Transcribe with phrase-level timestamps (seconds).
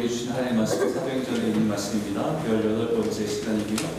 [0.00, 2.42] 우리에게 주신 하나님의 말씀 사도행전에 있는 말씀입니다.
[2.44, 3.90] 18번째 시간이고요.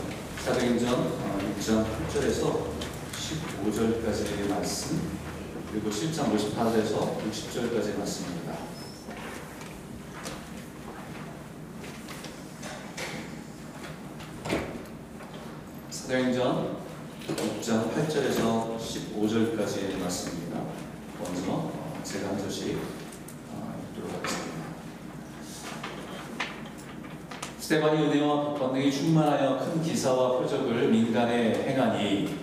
[0.44, 1.12] 사도행전
[1.58, 2.66] 6장 8절에서
[3.12, 5.00] 15절까지의 말씀
[5.70, 8.58] 그리고 7장 58절에서 60절까지의 말씀입니다.
[15.90, 16.76] 사도행전
[17.28, 20.62] 6장 8절에서 15절까지의 말씀입니다.
[21.20, 21.70] 먼저
[22.02, 24.52] 제가 한 절씩 읽도록 하겠습니다.
[27.62, 32.34] 스테반이 은혜와 권능이 충만하여 큰 기사와 표적을 민간에 행하니.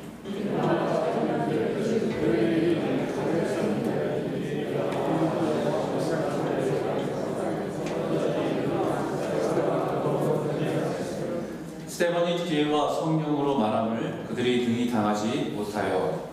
[11.85, 16.28] 스테반이 기회와 성령으로 말함을 그들이 등이 당하지 못하여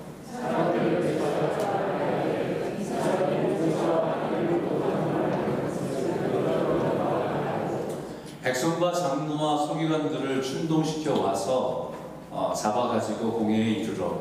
[8.66, 11.92] 백성과 장로와 서기관들을 충동시켜 와서
[12.30, 14.20] 어, 잡아가지고 공회에 이르러.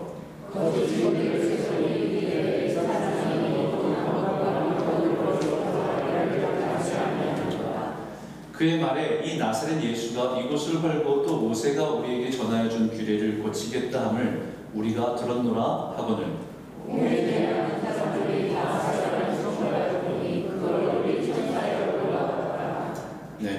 [8.52, 14.54] 그의 말에 이 나사렛 예수가 이곳을 헐고 또 모세가 우리에게 전하여 준 규례를 고치겠다 함을
[14.76, 16.34] 우리가 들었노라 하거늘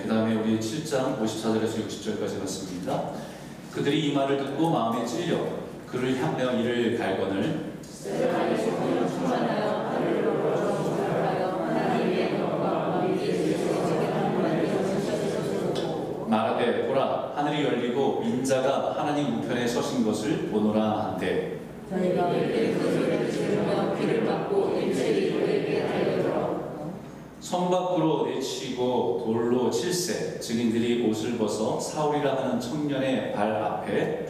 [0.06, 3.10] 그 다음에 우리 7장 54절에서 60절까지 말씀입니다.
[3.72, 5.36] 그들이 이 말을 듣고 마음에 찔려
[5.90, 7.72] 그를 향하여 이를 갈거늘
[16.28, 21.58] 말하되 보라 하늘이 열리고 인자가 하나님 우편에 서신 것을 보노라 한대
[21.90, 26.25] 저희가 소리를 들으며 귀를 막고 일제히 그에게 달려들어
[27.46, 34.26] 성 밖으로 내치고 돌로 칠세 증인들이 옷을 벗어 사울이라 하는 청년의 발 앞에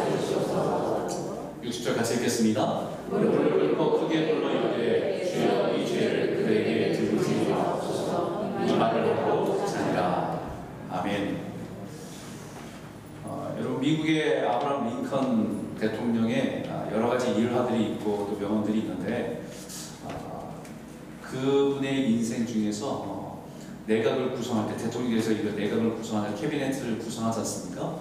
[0.00, 2.88] 받으시옵소서 60절 같이 읽겠습니다.
[3.10, 8.58] 무릎을 꿇고 크게 불러 이르되 주여 이 죄를 그들에게 들으시 주옵소서.
[8.66, 10.40] 이 말을 듣고 자니라.
[10.90, 11.44] 아멘.
[13.22, 19.44] 어, 여러분 미국의 아브라함 링컨 대통령의 아, 여러 가지 일화들이 있고 또 명언들이 있는데
[20.06, 20.50] 아,
[21.22, 23.44] 그분의 인생 중에서 어,
[23.86, 27.98] 내각을 구성할 때 대통령께서 이거 내각을 구성하는 캐비넷을 구성하지 않습니까?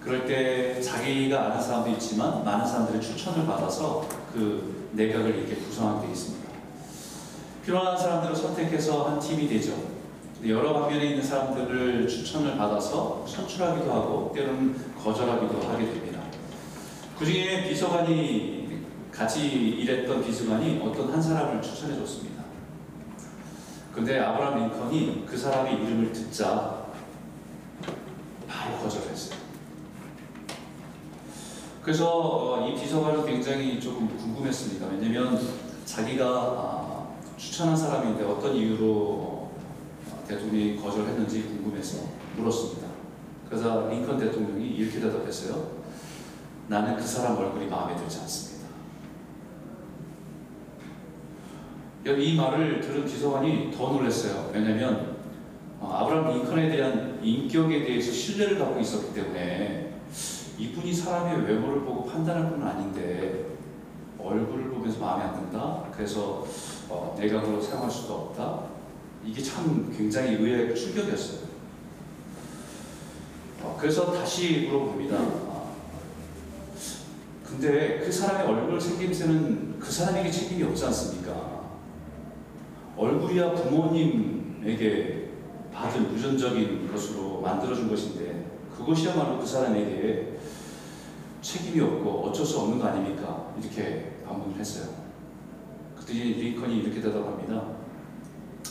[0.00, 6.12] 그럴 때 자기가 아는 사람도 있지만 많은 사람들의 추천을 받아서 그 내각을 이렇게 구성하게 되어
[6.12, 6.48] 있습니다.
[7.64, 9.72] 필요한 사람들을 선택해서 한 팀이 되죠.
[10.46, 16.03] 여러 방면에 있는 사람들을 추천을 받아서 선출하기도 하고 때로는 거절하기도 하게 됩니다.
[17.18, 22.42] 그 중에 비서관이 같이 일했던 비서관이 어떤 한 사람을 추천해 줬습니다.
[23.94, 26.86] 근데 아브라함 링컨이 그 사람의 이름을 듣자
[28.48, 29.38] 바로 거절했어요.
[31.80, 34.86] 그래서 어, 이 비서관은 굉장히 조금 궁금했습니다.
[34.88, 35.38] 왜냐면
[35.84, 39.54] 자기가 아, 추천한 사람인데 어떤 이유로 어,
[40.26, 41.98] 대통령이 거절했는지 궁금해서
[42.36, 42.88] 물었습니다.
[43.48, 45.83] 그래서 링컨 대통령이 이렇게 대답했어요.
[46.68, 48.54] 나는 그 사람 얼굴이 마음에 들지 않습니다.
[52.06, 54.50] 이 말을 들은 비서관이 더 놀랐어요.
[54.52, 55.16] 왜냐면
[55.80, 59.94] 어, 아브라함 링컨에 대한 인격에 대해서 신뢰를 갖고 있었기 때문에
[60.58, 63.46] 이분이 사람의 외모를 보고 판단할 분은 아닌데
[64.18, 65.84] 얼굴을 보면서 마음에 안 든다.
[65.92, 66.46] 그래서
[66.88, 68.62] 어, 내각으로 사용할 수도 없다.
[69.24, 71.40] 이게 참 굉장히 의외의 충격이었어요.
[73.62, 75.43] 어, 그래서 다시 물어봅니다.
[77.54, 81.64] 아, 근데 그 사람의 얼굴 책임세는 그 사람에게 책임이 없지 않습니까?
[82.96, 85.30] 얼굴이야 부모님에게
[85.72, 88.46] 받은 유전적인 것으로 만들어준 것인데
[88.76, 90.38] 그것이야말로 그 사람에게
[91.42, 93.52] 책임이 없고 어쩔 수 없는 거 아닙니까?
[93.60, 94.88] 이렇게 반문을 했어요.
[95.96, 97.62] 그때 링컨이 이렇게 대답합니다.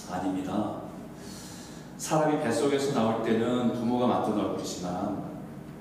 [0.10, 0.82] 아닙니다.
[1.98, 5.24] 사람이 뱃속에서 나올 때는 부모가 만든 얼굴이지만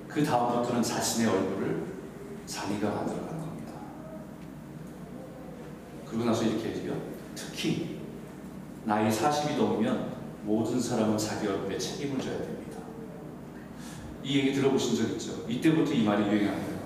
[0.06, 1.91] 그 다음부터는 자신의 얼굴을
[2.52, 3.72] 자기가 만들어가는 겁니다.
[6.06, 7.00] 그러고 나서 이렇게 해줘요.
[7.34, 8.00] 특히
[8.84, 10.12] 나이 40이 넘으면
[10.44, 12.78] 모든 사람은 자기 얼굴에 책임을 져야 됩니다.
[14.22, 15.48] 이 얘기 들어보신 적 있죠?
[15.48, 16.82] 이때부터 이 말이 유행한 거예요.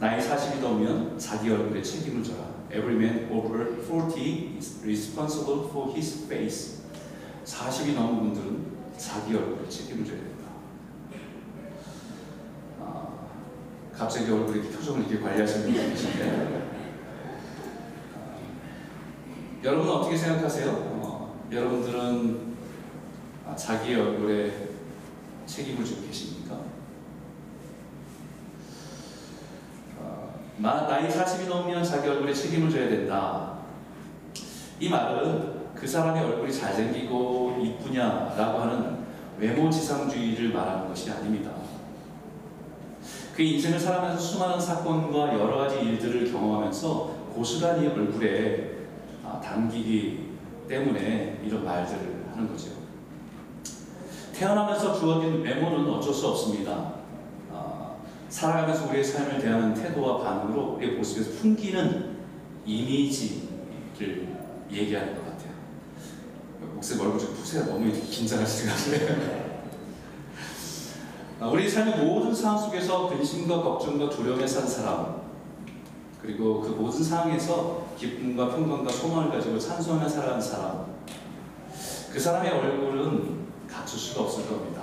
[0.00, 2.50] 나이 40이 넘으면 자기 얼굴에 책임을 져라.
[2.70, 6.82] Every man over 40 is responsible for his face.
[7.44, 10.32] 40이 넘은 분들은 자기 얼굴에 책임을 져야 된다.
[12.80, 13.08] 아,
[13.96, 16.62] 갑자기 얼굴에 표정을 이렇게 관리하시는 분이 계신데
[19.64, 20.70] 여러분은 어떻게 생각하세요?
[20.70, 22.52] 어, 여러분들은
[23.46, 24.68] 아, 자기 얼굴에
[25.46, 26.56] 책임을 지고 계십니까?
[29.98, 33.58] 어, 나- 나이 40이 넘으면 자기 얼굴에 책임을 져야 된다.
[34.80, 39.02] 이 말은 그 사람의 얼굴이 잘생기고 이쁘냐라고 하는
[39.38, 41.52] 외모 지상주의를 말하는 것이 아닙니다.
[43.34, 48.72] 그 인생을 살아가면서 수많은 사건과 여러 가지 일들을 경험하면서 고스란히 얼굴에
[49.24, 50.32] 아, 담기기
[50.68, 52.70] 때문에 이런 말들을 하는 거죠.
[54.34, 56.94] 태어나면서 주어진 외모는 어쩔 수 없습니다.
[57.50, 57.94] 아,
[58.28, 62.16] 살아가면서 우리의 삶을 대하는 태도와 반응으로 우리의 모습에서 풍기는
[62.66, 64.36] 이미지를
[64.70, 65.52] 얘기하는 것 같아요.
[66.74, 67.64] 목사님 얼굴 좀 푸세요.
[67.64, 69.41] 너무 긴장하시는 것 같아요.
[71.42, 75.22] 아, 우리 삶의 모든 상황 속에서 근심과 걱정과 두려움에 산 사람
[76.20, 80.86] 그리고 그 모든 상황에서 기쁨과 평강과 소망을 가지고 찬송하며 살아가는 사람
[82.12, 84.82] 그 사람의 얼굴은 갖출 수가 없을 겁니다.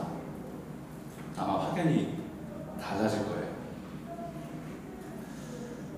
[1.37, 2.17] 아마 확연히
[2.81, 3.47] 달라질 거예요.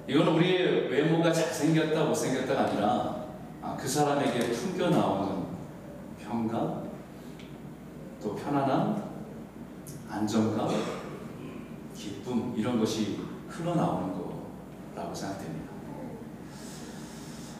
[0.08, 3.26] 이거는 우리의 외모가 잘생겼다 못생겼다가 아니라
[3.64, 5.44] 아, 그 사람에게 풍겨 나오는
[6.20, 6.84] 평강
[8.22, 9.11] 또 편안함
[10.12, 10.70] 안정감,
[11.96, 14.14] 기쁨 이런 것이 흘러나오는
[14.94, 15.72] 거라고 생각됩니다.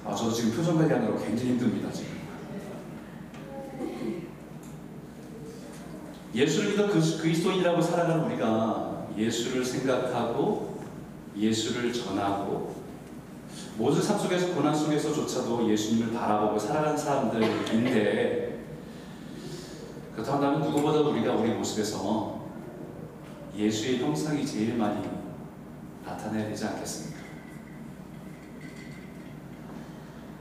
[0.06, 2.12] 아, 저도 지금 표정 관리하느라 굉장히 힘듭니다 지금.
[6.34, 10.80] 예수를 믿어 그- 그리스도인이라고 살아가는 우리가 예수를 생각하고
[11.38, 12.76] 예수를 전하고
[13.78, 18.66] 모든 삶 속에서 고난 속에서조차도 예수님을 바라보고 살아가는 사람들인데
[20.14, 22.41] 그렇다고 하면 누구보다 우리가 우리 모습에서
[23.56, 25.08] 예수의 형상이 제일 많이
[26.06, 27.22] 나타나야 되지 않겠습니까?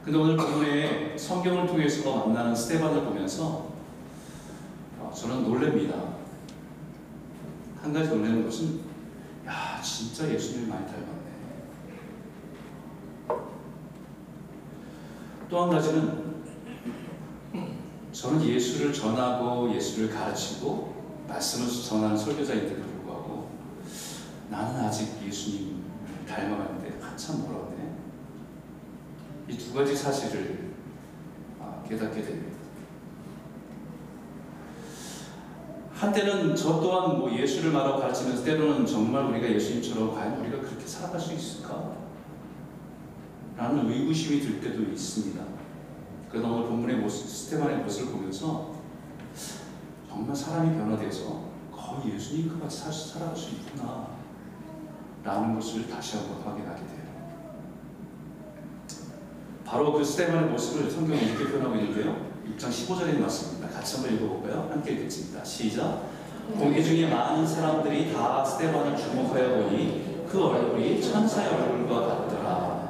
[0.04, 3.70] 근데 오늘 본문에 성경을 통해서 만나는 스테반을 보면서
[4.98, 5.94] 어, 저는 놀랍니다.
[7.82, 8.80] 한 가지 놀라는 것은
[9.46, 11.20] 야 진짜 예수님을 많이 닮았네.
[15.50, 16.30] 또 한 가지는
[18.12, 20.94] 저는 예수를 전하고 예수를 가르치고
[21.28, 22.89] 말씀을 전하는 설교자인데도
[24.50, 25.76] 나는 아직 예수님을
[26.28, 27.90] 닮아가는데 한참 멀었네.
[29.48, 30.70] 이 두 가지 사실을
[31.60, 32.58] 아, 깨닫게 됩니다.
[35.94, 41.20] 한때는 저 또한 뭐 예수를 말하고 가르치면서 때로는 정말 우리가 예수님처럼 과연 우리가 그렇게 살아갈
[41.20, 41.96] 수 있을까?
[43.56, 45.44] 라는 의구심이 들 때도 있습니다.
[46.30, 48.74] 그러나 오늘 본문의 모습, 스테반의 모습을 보면서
[50.08, 54.19] 정말 사람이 변화돼서 거의 예수님 같이 살, 살아갈 수 있구나
[55.22, 57.00] 라는 것을 다시 한번 확인하게 돼요.
[59.64, 62.30] 바로 그 스테반의 모습을 성경이 이렇게 표현하고 있는데요.
[62.56, 63.68] 6장 15절에 나왔습니다.
[63.68, 64.68] 같이 한번 읽어볼까요?
[64.70, 65.44] 함께 읽겠습니다.
[65.44, 66.02] 시작.
[66.58, 72.80] 공회 중에 많은 사람들이 다 스테반을 주목하여 보니 그 얼굴이 천사의 얼굴과 같더라.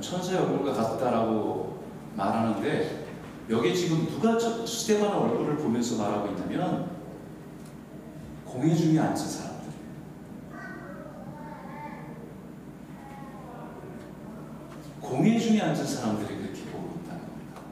[0.00, 1.78] 천사의 얼굴과 같다라고
[2.16, 3.06] 말하는데
[3.50, 6.90] 여기 지금 누가 저- 스테반의 얼굴을 보면서 말하고 있냐면
[8.44, 9.56] 공회 중에 앉은 사람들.
[15.16, 17.62] 공회 중에 앉은 사람들이 그렇게 보고 있다는 겁니다.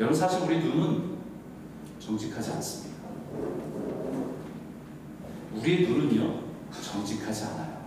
[0.00, 1.16] 여러분 사실 우리 눈은
[2.00, 2.98] 정직하지 않습니다.
[5.54, 6.40] 우리의 눈은요
[6.82, 7.84] 정직하지 않아요.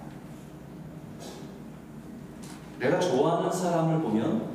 [2.80, 4.48] 내가 좋아하는 사람을 보면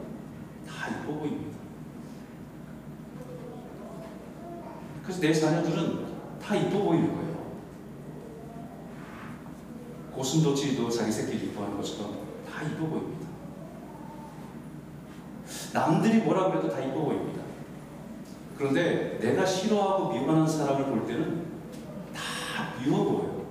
[0.66, 1.58] 다 이뻐 보입니다.
[5.02, 6.06] 그래서 내 자녀들은
[6.40, 7.32] 다 이뻐 보이는 거예요.
[10.14, 12.21] 고슴도치도 자기 새끼를 이뻐하는 것처럼
[12.62, 13.26] 다 이뻐 보입니다.
[15.72, 17.42] 남들이 뭐라 그래도 다 이뻐 보입니다.
[18.56, 21.46] 그런데 내가 싫어하고 미워하는 사람을 볼 때는
[22.14, 23.46] 다 미워 보여요.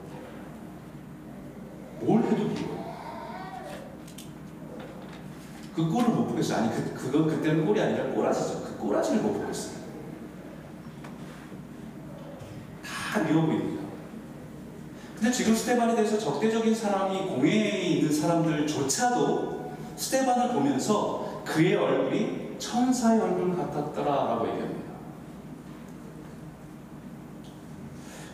[1.99, 2.81] 뭘 해도 미워요.
[5.75, 6.63] 그 꼴을 못 보겠어요.
[6.63, 8.61] 아니, 그, 그거 그때는 꼴이 아니라 꼬라지죠.
[8.63, 9.81] 그 꼬라지를 못 보겠어요.
[12.83, 13.80] 다 미워 보입니다.
[15.21, 23.55] 근데 지금 스테반에 대해서 적대적인 사람이 공회에 있는 사람들조차도 스테반을 보면서 그의 얼굴이 천사의 얼굴
[23.55, 24.81] 같았더라라고 얘기합니다.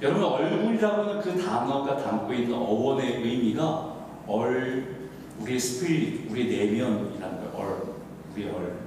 [0.02, 5.10] 여러분 얼굴이라고 하는 그 단어가 담고 있는 어원의 의미가 얼
[5.42, 7.54] 우리의 스피릿, 우리의 내면이라는 거예요.
[7.54, 7.96] 얼,
[8.32, 8.78] 우리의 얼.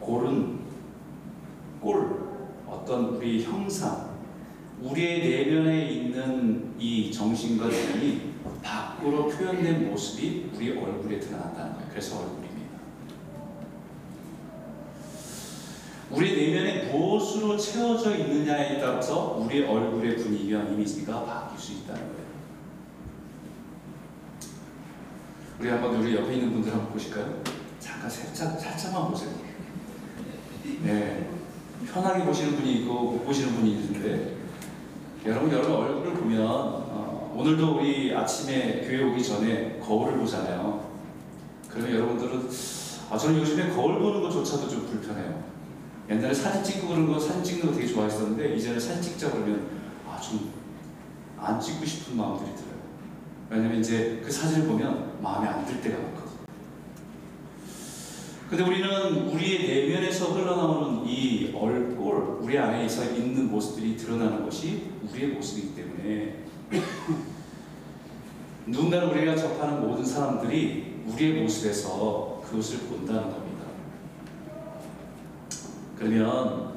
[0.00, 0.58] 골은
[1.80, 2.28] 꼴,
[2.68, 4.15] 어떤 우리 형상,
[4.82, 11.88] 우리의 내면에 있는 이 정신과 내면이 밖으로 표현된 모습이 우리 얼굴에 드러난다는 거예요.
[11.90, 12.76] 그래서 얼굴입니다.
[16.10, 22.26] 우리 내면에 무엇으로 채워져 있느냐에 따라서 우리 얼굴의 분위기와 이미지가 바뀔 수 있다는 거예요.
[25.58, 27.42] 우리 한번 우리 옆에 있는 분들 한번 보실까요?
[27.80, 29.30] 잠깐 살짝 살짝만 보세요.
[30.82, 31.30] 네,
[31.92, 34.35] 편하게 보시는 분이 있고 못 보시는 분이 있는데
[35.26, 40.86] 여러분 여러분 얼굴을 보면 어, 오늘도 우리 아침에 교회 오기 전에 거울을 보잖아요.
[41.68, 42.48] 그러면 여러분들은
[43.10, 45.44] 아, 저는 요즘에 거울 보는 것조차도 좀 불편해요.
[46.08, 49.66] 옛날에 사진 찍고 그런 거 사진 찍는 거 되게 좋아했었는데 이제는 사진 찍자 그러면
[50.08, 50.54] 아 좀
[51.38, 52.72] 안 찍고 싶은 마음들이 들어요.
[53.50, 56.25] 왜냐면 이제 그 사진을 보면 마음에 안 들 때가 많거든요.
[58.48, 65.74] 근데 우리는 우리의 내면에서 흘러나오는 이 얼굴, 우리 안에서 있는 모습들이 드러나는 것이 우리의 모습이기
[65.74, 66.44] 때문에
[68.66, 73.66] 누군가는 우리가 접하는 모든 사람들이 우리의 모습에서 그것을 본다는 겁니다.
[75.98, 76.76] 그러면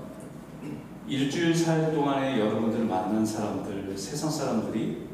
[1.07, 5.07] 일주일 살 동안에 여러분들 만난 사람들, 세상 사람들이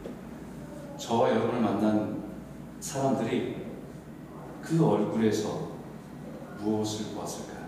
[0.97, 2.23] 저와 여러분을 만난
[2.79, 3.57] 사람들이
[4.61, 5.64] 그 얼굴에서
[6.59, 7.65] 무엇을 보았을까요?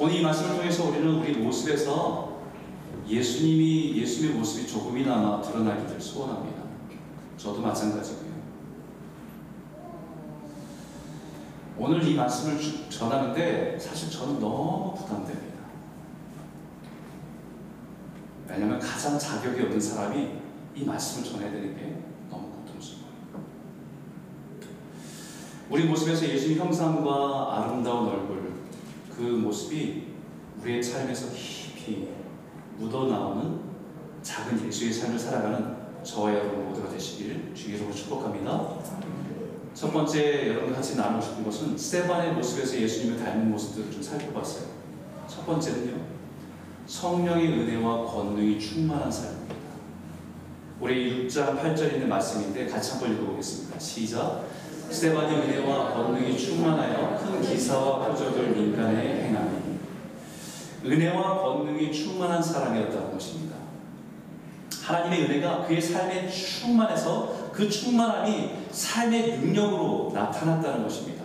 [0.00, 2.40] 오늘 이 말씀을 통해서 우리는 우리 모습에서
[3.08, 6.62] 예수님이 예수님의 모습이 조금이나마 드러나기를 소원합니다.
[7.36, 8.32] 저도 마찬가지고요.
[11.78, 15.52] 오늘 이 말씀을 주- 전하는데 사실 저는 너무 부담됩니다.
[18.48, 20.30] 왜냐하면 가장 자격이 없는 사람이
[20.76, 23.12] 이 말씀을 전해야 되는 게 너무 고통스러워요.
[25.70, 28.52] 우리 모습에서 예수님 형상과 아름다운 얼굴,
[29.16, 30.08] 그 모습이
[30.60, 32.08] 우리의 삶에서 깊이
[32.78, 33.60] 묻어나오는
[34.22, 38.74] 작은 예수의 삶을 살아가는 저와 여러분 모두가 되시기를 주의 이름으로 축복합니다.
[39.74, 44.66] 첫 번째 여러분 같이 나누고 싶은 것은 스테반의 모습에서 예수님을 닮은 모습들을 좀 살펴봤어요.
[45.26, 45.96] 첫 번째는요,
[46.86, 49.54] 성령의 은혜와 권능이 충만한 삶입니다.
[50.80, 53.78] 우리 6장 8절에 있는 말씀인데 같이 한번 읽어보겠습니다.
[53.78, 54.44] 시작.
[54.92, 59.78] 스테반의 은혜와 권능이 충만하여 큰 기사와 표적을 민간에 행하니
[60.84, 63.56] 은혜와 권능이 충만한 사람이었다는 것입니다.
[64.82, 71.22] 하나님의 은혜가 그의 삶에 충만해서 그 충만함이 삶의 능력으로 나타났다는 것입니다.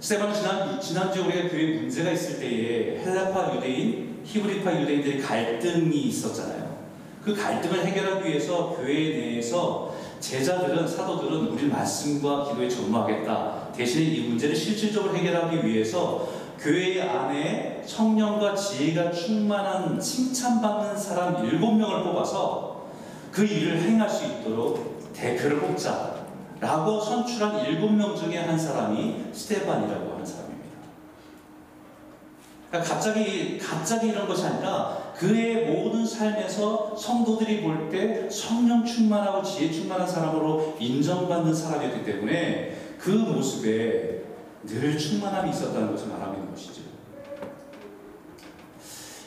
[0.00, 6.72] 스테반은 지난, 지난주에 우리가 교회에 문제가 있을 때에 헬라파 유대인, 히브리파 유대인들의 갈등이 있었잖아요.
[7.22, 9.91] 그 갈등을 해결하기 위해서 교회 내에서
[10.22, 13.72] 제자들은, 사도들은 우리 말씀과 기도에 전무하겠다.
[13.72, 22.04] 대신에 이 문제를 실질적으로 해결하기 위해서 교회 안에 성령과 지혜가 충만한 칭찬받는 사람 일곱 명을
[22.04, 22.86] 뽑아서
[23.32, 26.22] 그 일을 행할 수 있도록 대표를 뽑자.
[26.60, 30.70] 라고 선출한 일곱 명 중에 한 사람이 스테반이라고 하는 사람입니다.
[32.70, 39.70] 그러니까 갑자기, 갑자기 이런 것이 아니라 그의 모든 삶에서 성도들이 볼 때 성령 충만하고 지혜
[39.70, 44.22] 충만한 사람으로 인정받는 사람이었기 때문에 그 모습에
[44.64, 46.82] 늘 충만함이 있었다는 것을 말하고 있는 것이죠.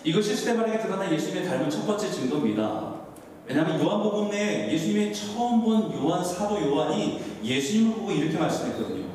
[0.04, 2.96] 이것이 스테반에게 드러난 예수님의 닮은 첫 번째 증거입니다.
[3.48, 9.06] 왜냐하면 요한복음에 예수님이 처음 본 요한 사도 요한이 예수님을 보고 이렇게 말씀했거든요.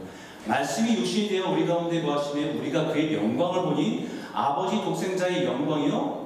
[0.46, 6.19] 말씀이 육신이 되어 우리 가운데 거하시며 우리가 그의 영광을 보니 아버지 독생자의 영광이요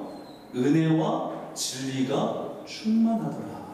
[0.55, 3.65] 은혜와 진리가 충만하더라.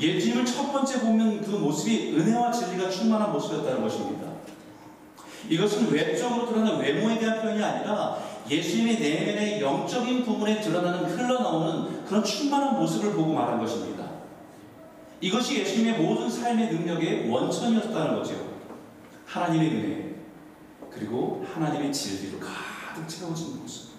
[0.00, 4.26] 예수님을 첫 번째 보면 그 모습이 은혜와 진리가 충만한 모습이었다는 것입니다.
[5.48, 8.18] 이것은 외적으로 드러나는 외모에 대한 표현이 아니라
[8.48, 14.06] 예수님의 내면의 영적인 부분에 드러나는 흘러나오는 그런 충만한 모습을 보고 말한 것입니다.
[15.20, 18.54] 이것이 예수님의 모든 삶의 능력의 원천이었다는 거죠.
[19.24, 20.14] 하나님의 은혜
[20.90, 23.95] 그리고 하나님의 진리로 가득 채워진 모습.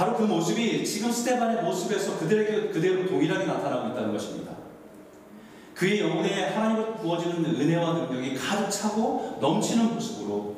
[0.00, 4.56] 바로 그 모습이 지금 스테반의 모습에서 그들에게 그대로 동일하게 나타나고 있다는 것입니다.
[5.74, 10.56] 그의 영혼에 하나님으로 부어지는 은혜와 능력이 가득 차고 넘치는 모습으로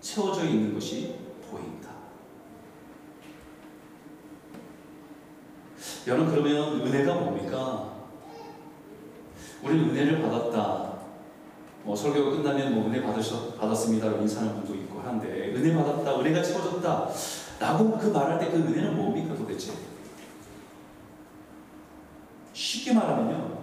[0.00, 1.16] 채워져 있는 것이
[1.50, 1.90] 보인다.
[6.06, 7.92] 여러분 그러면 은혜가 뭡니까?
[9.62, 10.92] 우리는 은혜를 받았다.
[11.84, 14.06] 뭐 설교가 끝나면 뭐 은혜 받으셨 받았습니다.
[14.06, 17.10] 인사하는 분도 있고 한데 은혜 받았다, 은혜가 채워졌다.
[17.62, 19.72] 라고 그 말할 때 그 은혜는 뭡니까 도대체?
[22.52, 23.62] 쉽게 말하면요.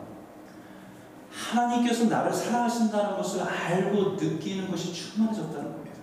[1.29, 5.97] 하나님께서 나를 사랑하신다는 것을 알고 느끼는 것이 충만해졌다는 겁니다.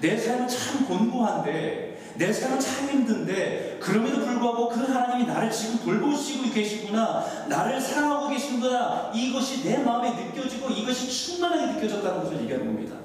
[0.00, 6.52] 내 삶은 참 곤고한데 내 삶은 참 힘든데 그럼에도 불구하고 그 하나님이 나를 지금 돌보시고
[6.52, 13.01] 계시구나 나를 사랑하고 계시구나 이것이 내 마음에 느껴지고 이것이 충만하게 느껴졌다는 것을 얘기하는 겁니다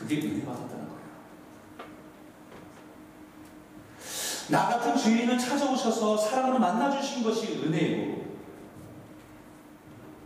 [0.00, 1.00] 그게 은혜 받았다는 거예요.
[4.48, 8.30] 나 같은 죄인을 찾아오셔서 사랑으로 만나주신 것이 은혜이고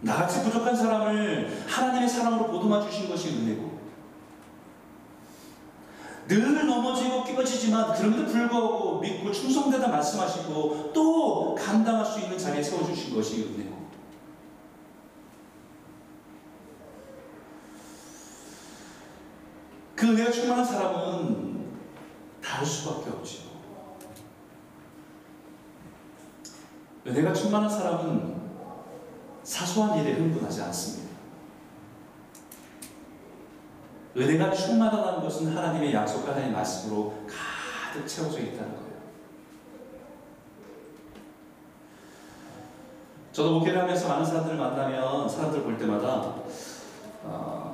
[0.02, 3.75] 나같이 부족한 사람을 하나님의 사랑으로 보듬어 주신 것이 은혜고.
[6.28, 13.43] 늘 넘어지고 끼어지지만 그럼에도 불구하고 믿고 충성되다 말씀하시고 또 감당할 수 있는 자리에 세워주신 것이
[13.43, 13.74] 은혜고
[20.04, 21.73] 그 은혜가 충만한 사람은
[22.42, 23.44] 다를 수밖에 없죠.
[27.06, 28.34] 은혜가 충만한 사람은
[29.42, 31.14] 사소한 일에 흥분하지 않습니다.
[34.14, 38.94] 은혜가 충만하다는 것은 하나님의 약속과 하나님의 말씀으로 가득 채워져 있다는 거예요.
[43.32, 46.34] 저도 목회를 하면서 많은 사람들을 만나면 사람들 볼 때마다
[47.25, 47.74] 어,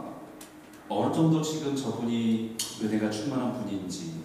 [0.93, 4.25] 어느 정도 지금 저분이 은혜가 충만한 분인지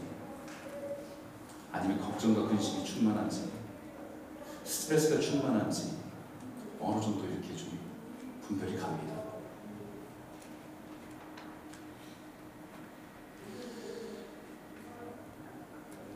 [1.72, 3.52] 아니면 걱정과 근심이 충만한지
[4.64, 6.00] 스트레스가 충만한지
[6.82, 7.78] 어느 정도 이렇게 좀
[8.42, 9.14] 분별이 갑니다.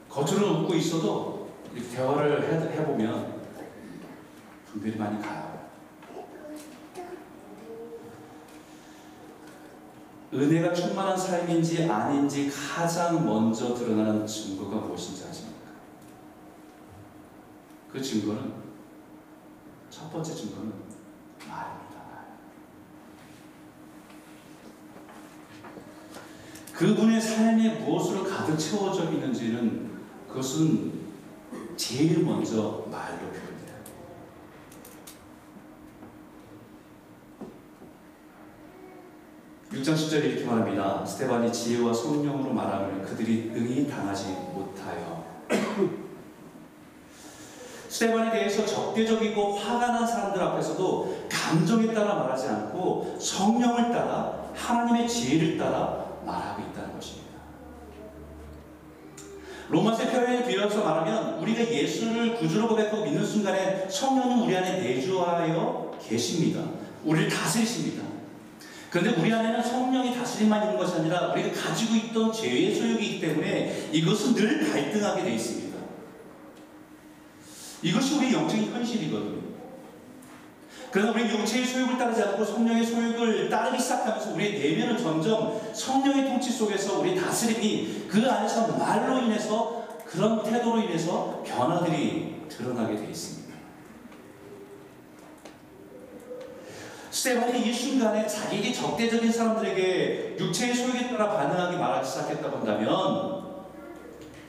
[0.09, 1.49] 겉으로는 웃고 있어도
[1.93, 3.43] 대화를 해, 해보면
[4.65, 5.48] 분별이 많이 가요.
[10.31, 15.59] 은혜가 충만한 삶인지 아닌지 가장 먼저 드러나는 증거가 무엇인지 아십니까?
[17.91, 18.53] 그 증거는
[19.89, 20.71] 첫 번째 증거는
[21.47, 21.89] 말입니다.
[26.73, 29.89] 그분의 삶에 무엇으로 가득 채워져 있는지는
[30.27, 30.99] 그것은
[31.75, 33.48] 제일 먼저 말로 표현
[39.79, 39.79] 돼요.
[39.79, 41.05] 육장 10절에 이렇게 말합니다.
[41.05, 45.25] 스테반이 지혜와 성령으로 말함을 그들이 능히 당하지 못하여
[47.87, 55.57] 스테반에 대해서 적대적이고 화가 난 사람들 앞에서도 감정에 따라 말하지 않고 성령을 따라 하나님의 지혜를
[55.57, 57.29] 따라 말하고 있다는 것입니다.
[59.69, 66.63] 로마서 표현에 비유해서 말하면 우리가 예수를 구주로 고백하고 믿는 순간에 성령은 우리 안에 내주하여 계십니다.
[67.05, 68.18] 우리를 다스리십니다.
[68.89, 74.33] 그런데 우리 안에는 성령이 다스림만 있는 것이 아니라 우리가 가지고 있던 죄의 소욕이기 때문에 이것은
[74.33, 75.77] 늘 갈등하게 되어 있습니다.
[77.83, 79.49] 이것이 우리 영적인 현실이거든요.
[80.91, 86.51] 그러나 우리 육체의 소욕을 따르지 않고 성령의 소욕을 따르기 시작하면서 우리의 내면은 점점 성령의 통치
[86.51, 93.38] 속에서 우리 다스림이 그 안에서 말로 인해서 그런 태도로 인해서 변화들이 드러나게 되어 있습니다.
[97.19, 103.65] 스테반이 이 순간에 자기에게 적대적인 사람들에게 육체의 소욕에 따라 반응하기 말하기 시작했다고 한다면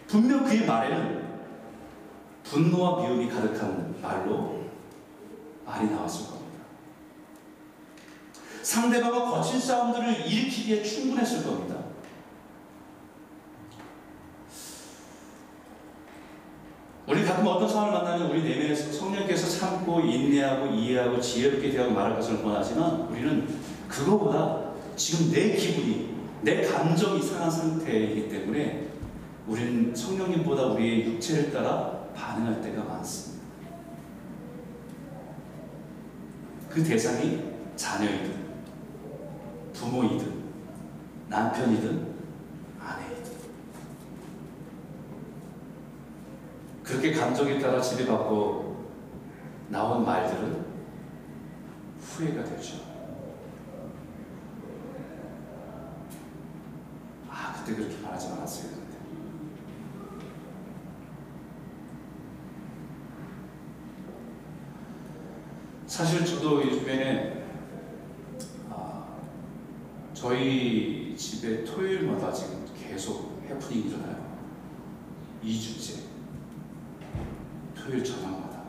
[0.06, 1.30] 분명 그의 말에는
[2.44, 4.60] 분노와 미움이 가득한 말로
[5.64, 6.60] 말이 나왔을 겁니다.
[8.62, 11.79] 상대방과 거친 싸움들을 일으키기에 충분했을 겁니다.
[17.10, 22.40] 우리 가끔 어떤 상황을 만나면 우리 내면에서 성령께서 참고 인내하고 이해하고 지혜롭게 대하고 말할 것을
[22.40, 23.48] 원하지만 우리는
[23.88, 28.90] 그거보다 지금 내 기분이 내 감정이 상한 상태이기 때문에
[29.48, 33.44] 우리는 성령님보다 우리의 육체를 따라 반응할 때가 많습니다.
[36.68, 37.42] 그 대상이
[37.74, 38.32] 자녀이든
[39.72, 40.32] 부모이든
[41.28, 42.06] 남편이든
[42.80, 43.19] 아내이든
[46.90, 48.90] 그렇게 감정에 따라 지배받고
[49.68, 50.66] 나온 말들은
[52.00, 52.80] 후회가 되죠.
[57.28, 58.96] 아 그때 그렇게 말하지 말았어야 했는데
[65.86, 67.44] 사실 저도 요즘에
[68.68, 69.16] 아,
[70.12, 74.40] 저희 집에 토요일마다 지금 계속 해프닝이 일어나요.
[75.44, 76.09] 2주째.
[77.90, 78.60] 토요일 저녁마다.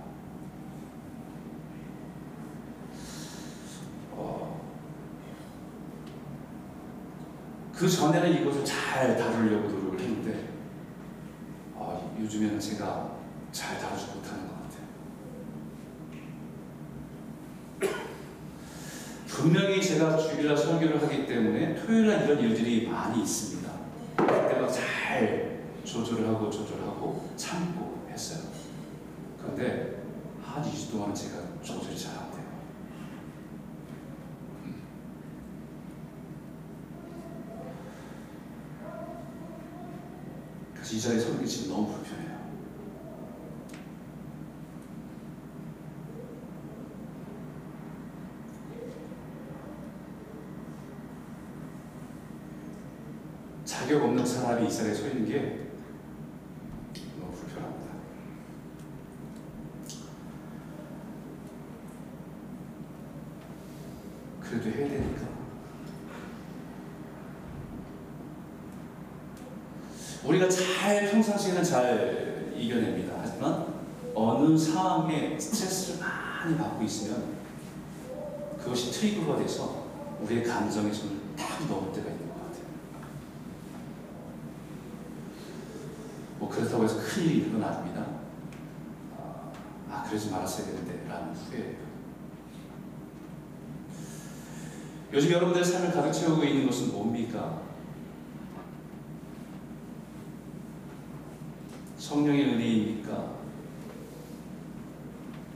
[4.13, 4.59] 어,
[7.71, 10.49] 그 전에는 이것을 잘 다루려고 노력을 했는데,
[11.75, 13.11] 어, 요즘에는 제가
[13.51, 14.81] 잘 다루지 못하는 것 같아요.
[19.27, 23.71] 분명히 제가 주일날 설교를 하기 때문에 토요일날 이런 일들이 많이 있습니다.
[24.17, 28.50] 그때마다 잘 조절을 하고 조절하고 참고 했어요.
[29.41, 30.03] 그런데
[30.43, 32.41] 한 2주 동안은 제가 조절이 잘 안 돼요.
[34.65, 34.81] 음.
[40.73, 42.31] 그래서 이 자리에 서는 게 지금 너무 불편해요.
[53.65, 55.67] 자격 없는 사람이 이 자리에 서 있는 게
[57.19, 57.91] 너무 불편합니다.
[64.41, 65.21] 그래도 해야 되니까.
[70.23, 73.13] 우리가 잘 평상시에는 잘 이겨냅니다.
[73.21, 73.65] 하지만
[74.13, 77.37] 어느 상황에 스트레스를 많이 받고 있으면
[78.61, 79.85] 그것이 트리거가 돼서
[80.21, 82.65] 우리의 감정의 손을 딱 넣을 때가 있는 것 같아요.
[86.39, 88.05] 뭐 그렇다고 해서 큰일이 있는 건 아닙니다.
[89.17, 89.51] 아,
[89.89, 91.77] 아 그러지 말았어야 되는데 라는 후회예요.
[95.13, 97.70] 요즘 여러분들의 삶을 가득 채우고 있는 것은 뭡니까?
[102.01, 103.35] 성령의 은혜입니까?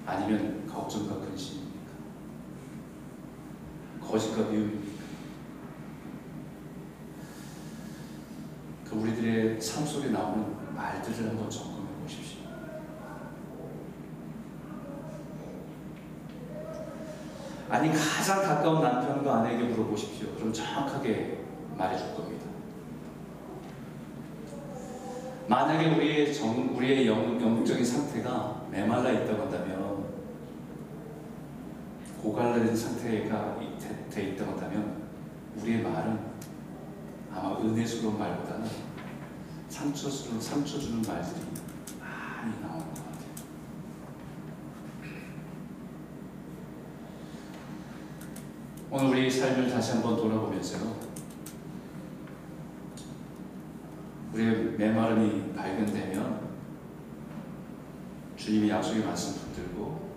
[0.05, 1.91] 아니면 걱정과 근심입니까?
[3.99, 5.03] 거짓과 미움입니까?
[8.87, 12.41] 그 우리들의 삶 속에 나오는 말들을 한번 점검해 보십시오.
[17.67, 20.35] 아니 가장 가까운 남편과 아내에게 물어보십시오.
[20.35, 21.43] 그럼 정확하게
[21.75, 22.54] 말해줄 겁니다.
[25.47, 30.05] 만약에 우리의 정, 우리의 영, 영적인 상태가 메말라 있다고 한다면
[32.21, 35.03] 고갈라진 상태가 이- 돼, 돼 있다고 한다면
[35.61, 36.19] 우리의 말은
[37.31, 38.67] 아마 은혜스러운 말보다는
[39.69, 41.41] 상처스러운 상처 주는 말들이
[41.99, 43.15] 많이 나오는 것 같아요.
[48.89, 50.95] 오늘 우리 삶을 다시 한번 돌아보면서요.
[54.33, 56.45] 우리의 메마름이 발견되면
[58.37, 60.15] 주님의 약속의 말씀 붙들고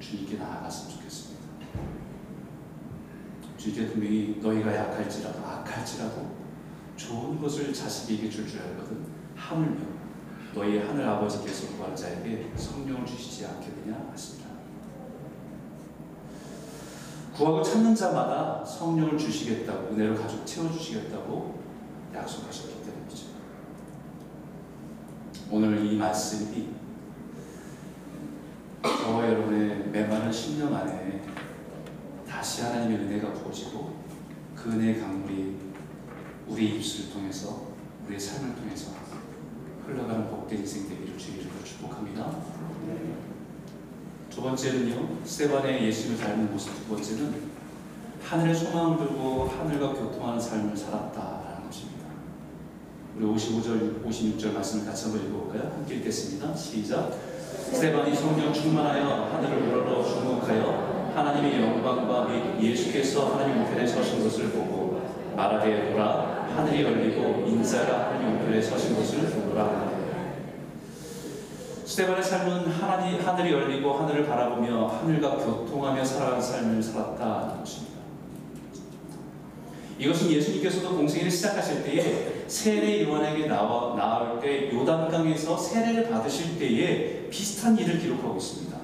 [0.00, 1.42] 주님께 나아갔으면 좋겠습니다.
[3.56, 6.36] 주님께 분명히 너희가 약할지라도 악할지라도
[6.96, 9.96] 좋은 것을 자식에게 줄 줄 알거든 하물며
[10.54, 14.46] 너희 하늘 아버지께서 구하는 자에게 성령을 주시지 않겠느냐 하십니다.
[17.34, 21.62] 구하고 찾는 자마다 성령을 주시겠다고 은혜로 가족 채워주시겠다고
[22.14, 23.35] 약속하셨기 때문이죠.
[25.48, 26.70] 오늘 이 말씀이
[28.82, 31.22] 저와 여러분의 메마른 10년 안에
[32.28, 33.94] 다시 하나님의 은혜가 부어지고
[34.56, 35.56] 그 은혜의 강물이
[36.48, 37.68] 우리 입술을 통해서
[38.04, 38.90] 우리의 삶을 통해서
[39.86, 42.28] 흘러가는 복된 인생 되기를 주기를 축복합니다.
[44.28, 47.56] 두 번째는요, 스테반의 예수를 닮은 모습 두 번째는
[48.20, 51.35] 하늘의 소망을 두고 하늘과 교통하는 삶을 것입니다.
[53.18, 55.72] 우리 55절, 56절 말씀을 같이 한번 읽어볼까요?
[55.72, 56.54] 함께 읽겠습니다.
[56.54, 57.10] 시작.
[57.72, 65.00] 스테반이 성령 충만하여 하늘을 우러러 주목하여 하나님의 영광과 및 예수께서 하나님 우편에 서신 것을 보고
[65.34, 69.96] 말하되 보라 하늘이 열리고 인자가 하나님 우편에 서신 것을 보라
[71.86, 77.96] 스테반의 삶은 하나님, 하늘이 열리고 하늘을 바라보며 하늘과 교통하며 살아가는 삶을 살았다는 것입니다.
[79.98, 87.76] 이것은 예수님께서도 공생애를 시작하실 때에 세례 요한에게 나와, 나올 때 요단강에서 세례를 받으실 때에 비슷한
[87.78, 88.76] 일을 기록하고 있습니다.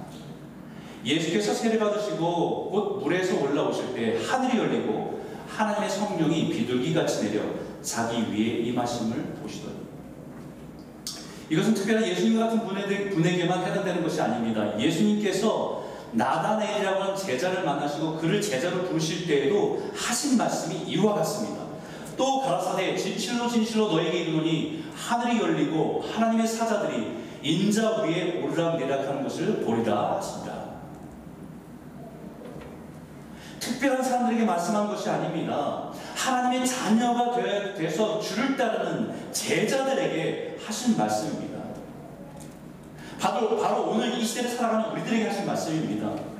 [1.04, 7.42] 예수께서 세례 받으시고 곧 물에서 올라오실 때 하늘이 열리고 하나님의 성령이 비둘기같이 내려
[7.82, 9.82] 자기 위에 임하심을 보시더니
[11.50, 14.78] 이것은 특별한 예수님 같은 분에, 분에게만 해당되는 것이 아닙니다.
[14.78, 21.61] 예수님께서 나다네일이라고 하는 제자를 만나시고 그를 제자로 부르실 때에도 하신 말씀이 이와 같습니다.
[22.16, 30.16] 또 가라사대 진실로 진실로 너에게 이르노니 하늘이 열리고 하나님의 사자들이 인자 위에 오르락내락하는 것을 보리라
[30.16, 30.62] 하십니다.
[33.58, 35.90] 특별한 사람들에게 말씀한 것이 아닙니다.
[36.16, 41.52] 하나님의 자녀가 되, 돼서 주를 따르는 제자들에게 하신 말씀입니다.
[43.20, 46.31] 바로, 바로 오늘 이 시대를 살아가는 우리들에게 하신 말씀입니다.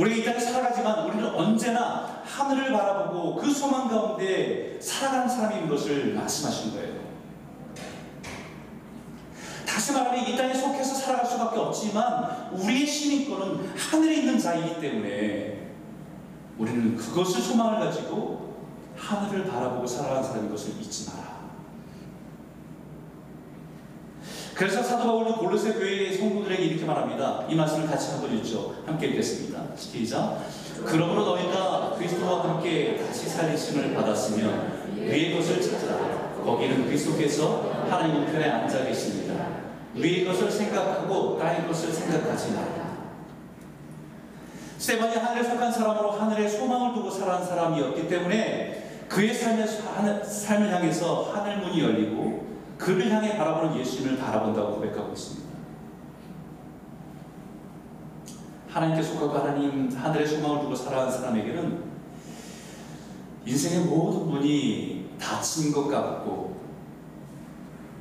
[0.00, 6.72] 우리가 이 땅에 살아가지만 우리는 언제나 하늘을 바라보고 그 소망 가운데 살아가는 사람인 것을 말씀하신
[6.72, 7.00] 거예요.
[9.66, 15.68] 다시 말하면 이 땅에 속해서 살아갈 수밖에 없지만 우리의 시민권은 하늘에 있는 자이기 때문에
[16.56, 18.56] 우리는 그것을 소망을 가지고
[18.96, 21.29] 하늘을 바라보고 살아가는 사람인 것을 잊지 마라.
[24.60, 27.46] 그래서 사도 바울도 골로새 교회의 성도들에게 이렇게 말합니다.
[27.48, 28.74] 이 말씀을 같이 한번 읽죠.
[28.84, 29.58] 함께 읽겠습니다.
[29.74, 30.36] 시작.
[30.84, 36.42] 그러므로 너희가 그리스도와 함께 다시 살리심을 받았으면 위의 것을 찾으라.
[36.44, 39.46] 거기는 그리스도께서 하나님 우편에 앉아 계십니다.
[39.94, 42.98] 위의 것을 생각하고 땅의 것을 생각하지 말라.
[44.76, 51.60] 스테반이 하늘에 속한 사람으로 하늘에 소망을 두고 살아온 사람이었기 때문에 그의 삶의, 삶을 향해서 하늘
[51.60, 52.49] 문이 열리고
[52.80, 55.50] 그를 향해 바라보는 예수님을 바라본다고 고백하고 있습니다.
[58.70, 61.90] 하나님께 속하고 하나님 하늘의 소망을 두고 살아간 사람에게는
[63.44, 66.58] 인생의 모든 문이 닫힌 것 같고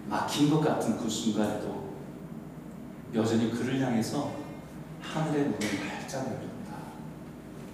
[0.08, 1.90] 막힌 것 같은 그 순간에도
[3.14, 4.32] 여전히 그를 향해서
[5.02, 6.76] 하늘의 문이 활짝 열린다.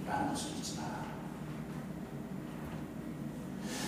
[0.06, 1.04] 라는 것을 잊지 마라.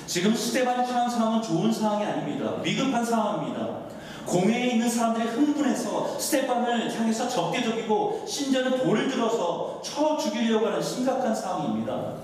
[0.08, 2.54] 지금 스테반이 처한 상황은 좋은 상황이 아닙니다.
[2.62, 3.88] 위급한 상황입니다.
[4.24, 12.14] 공회에 있는 사람들이 흥분해서 스테반을 향해서 적대적이고 심지어는 돌을 들어서 쳐 죽이려고 하는 심각한 상황입니다.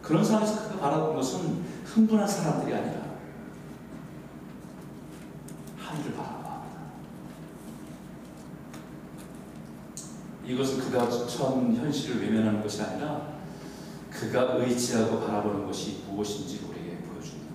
[0.00, 3.02] 그런 상황에서 그가 바라본 것은 흥분한 사람들이 아니라
[5.78, 6.62] 하늘을 바라봐.
[10.46, 13.31] 이것은 그가 처한 현실을 외면하는 것이 아니라
[14.12, 17.54] 그가 의지하고 바라보는 것이 무엇인지 우리에게 보여줍니다.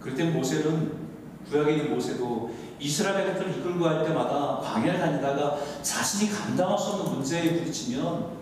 [0.00, 1.00] 그럴 때 모세는
[1.48, 7.58] 구약에 있는 모세도 이스라엘 백성을 이끌고 갈 때마다 광야를 다니다가 자신이 감당할 수 없는 문제에
[7.58, 8.40] 부딪히면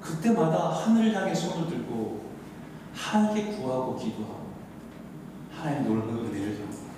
[0.00, 2.28] 그때마다 하늘을 향해 손을 들고
[2.94, 4.48] 하나님께 구하고 기도하고
[5.54, 6.88] 하나님 놀라는 은혜를 경험합니다.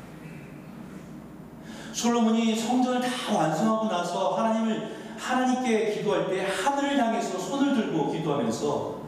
[1.93, 9.01] 솔로몬이 성전을 다 완성하고 나서 하나님을 하나님께 기도할 때 하늘을 향해서 손을 들고 기도하면서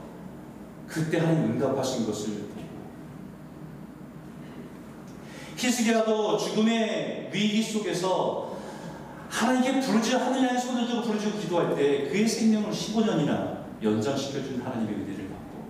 [0.86, 2.52] 그때 하나님 응답하신 것을
[5.56, 8.56] 히스기야도 죽음의 위기 속에서
[9.28, 15.28] 하나님께 부르짖어 하늘 향해 손을 들고 부르짖고 기도할 때 그의 생명을 15년이나 연장시켜준 하나님의 은혜를
[15.30, 15.64] 받고.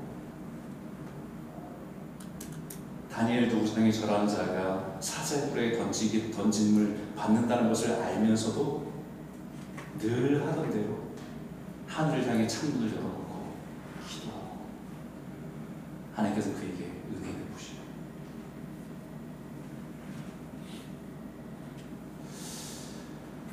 [3.13, 8.92] 다니엘도 우상에 절하는 자가 사자의 뿔에 던지기, 던짐을 받는다는 것을 알면서도
[9.99, 11.13] 늘 하던 대로
[11.87, 13.53] 하늘을 향해 창문을 열어놓고
[14.09, 14.67] 기도하고
[16.15, 17.83] 하나님께서 그에게 은혜를 부시고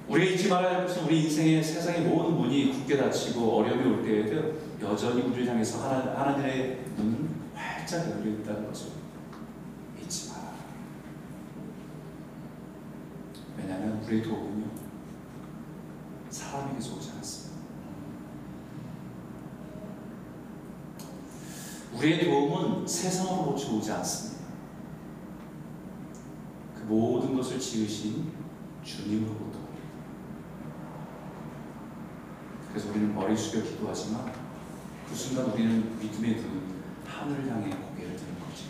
[0.07, 4.69] 우리가 잊지 말아야 할 것은 우리 인생의 세상의 모든 문이 굳게 닫히고 어려움이 올 때에도
[4.81, 8.91] 여전히 우리를 향해서 하나, 하나님의 문은 활짝 열려 있다는 것을
[10.01, 10.53] 잊지 마라.
[13.57, 14.78] 왜냐하면 우리의 도움은요
[16.29, 17.59] 사람에게서 오지 않습니다.
[21.95, 24.39] 우리의 도움은 세상으로부터 오지 않습니다.
[26.75, 28.31] 그 모든 것을 지으신
[28.83, 29.89] 주님으로부터 옵니다.
[32.69, 34.31] 그래서 우리는 머리 숙여 기도하지만
[35.09, 38.65] 그 순간 우리는 믿음의 눈 하늘을 향해 고개를 드는 거죠.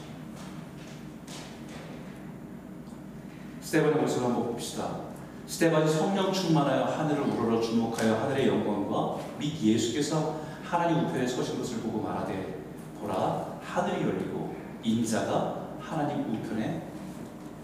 [3.62, 5.09] 스테반의 모습을 한번 봅시다.
[5.50, 12.04] 스테반이 성령 충만하여 하늘을 우러러 주목하여 하늘의 영광과 및 예수께서 하나님 우편에 서신 것을 보고
[12.04, 12.60] 말하되
[13.00, 16.84] 보라 하늘이 열리고 인자가 하나님 우편에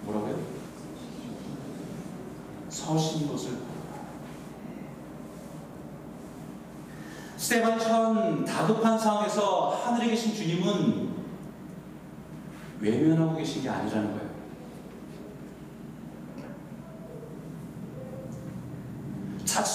[0.02, 0.36] 뭐라고요?
[2.69, 3.76] 서신 것을 보라.
[7.38, 11.13] 스테반이 처한 다급한 상황에서 하늘에 계신 주님은
[12.80, 14.24] 외면하고 계신 게 아니라는 거예요.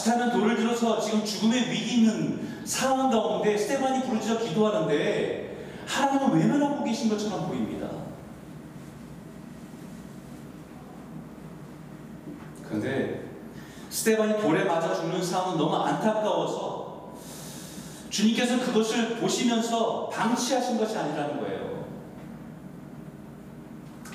[0.00, 7.10] 자칫하면 돌을 들어서 지금 죽음의 위기 있는 상황 가운데 스테반이 부르짖어 기도하는데 하나님은 외면하고 계신
[7.10, 7.88] 것처럼 보입니다.
[12.66, 13.24] 그런데
[13.90, 17.12] 스테반이 돌에 맞아 죽는 상황은 너무 안타까워서
[18.08, 21.84] 주님께서 그것을 보시면서 방치하신 것이 아니라는 거예요.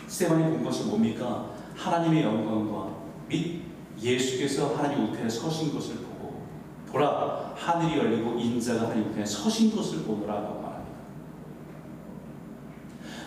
[0.08, 1.50] 스테반이 본 것이 뭡니까?
[1.76, 2.96] 하나님의 영광과
[3.28, 3.65] 및
[4.02, 6.44] 예수께서 하나님 우편에 서신 것을 보고
[6.92, 10.96] 보라 하늘이 열리고 인자가 하나님 우편에 서신 것을 보노라고 말합니다.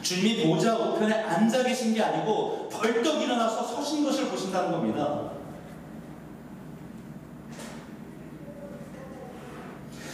[0.02, 5.32] 주님이 보좌 우편에 앉아 계신 게 아니고 벌떡 일어나서 서신 것을 보신다는 겁니다.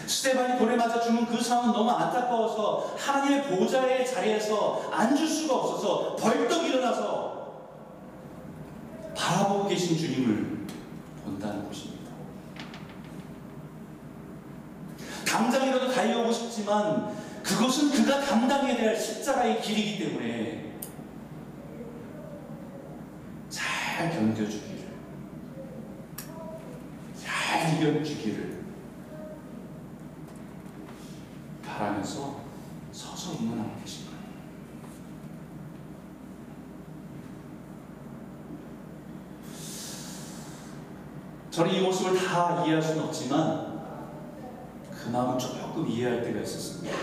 [0.06, 6.64] 스테반이 돌에 맞아 죽는 그 상황은 너무 안타까워서 하나님의 보좌의 자리에서 앉을 수가 없어서 벌떡
[6.64, 7.33] 일어나서
[9.14, 10.66] 바라보고 계신 주님을
[11.24, 12.12] 본다는 것입니다.
[15.26, 20.74] 당장이라도 달려오고 싶지만 그것은 그가 감당해야 될 십자가의 길이기 때문에
[23.50, 24.84] 잘 견뎌주기를
[27.16, 28.64] 잘 이겨주기를
[31.64, 32.43] 바라면서
[41.54, 43.80] 저는 이 모습을 다 이해할 수는 없지만
[44.90, 46.96] 그 마음은 조금 이해할 때가 있었습니다.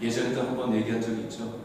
[0.00, 1.60] 예전에도 한 번 얘기한 적이 있죠.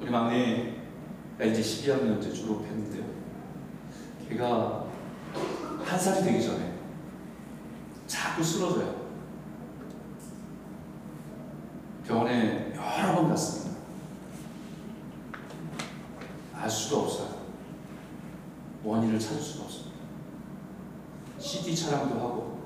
[0.00, 3.04] 우리 막내가 이제 12학년 때 졸업했는데요.
[4.28, 4.86] 걔가
[5.84, 6.72] 한 살이 되기 전에
[8.08, 9.06] 자꾸 쓰러져요.
[12.04, 13.76] 병원에 여러 번 갔습니다.
[16.56, 17.36] 알 수가 없어요.
[19.16, 19.96] 원인을 찾을 수가 없습니다.
[21.38, 22.58] CT 촬영도 하고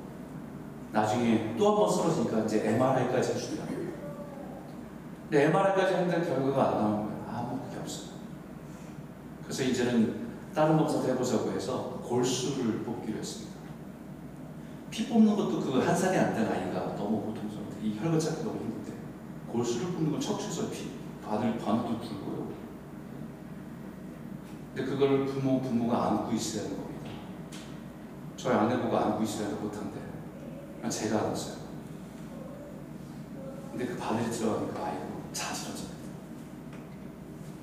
[0.92, 3.64] 나중에 또 한 번 쓰러지니까 이제 MRI까지 해줍니다.
[5.28, 7.24] 근데 MRI까지 했는데 결과가 안 나오는 거예요.
[7.32, 8.10] 아무 그게 없어요.
[9.44, 13.50] 그래서 이제는 다른 검사도 해보자고 해서 골수를 뽑기로 했습니다.
[14.90, 18.58] 피 뽑는 것도 그 한 살이 안 된 아이가 너무 고통스러운데 이 혈관 찾기 너무
[18.58, 18.92] 힘든데
[19.52, 20.90] 골수를 뽑는 건 척추에서 피
[21.24, 22.48] 바늘 바늘도 불고요.
[24.74, 27.10] 근데 그걸 부모 부모가 안고 있어야 하는 겁니다.
[28.36, 29.98] 저희 아내보고 안고 있어야 못한대.
[30.88, 31.56] 제가 안았어요.
[33.72, 35.96] 근데 그 바늘이 들어가니까 아이고 자지러집니다.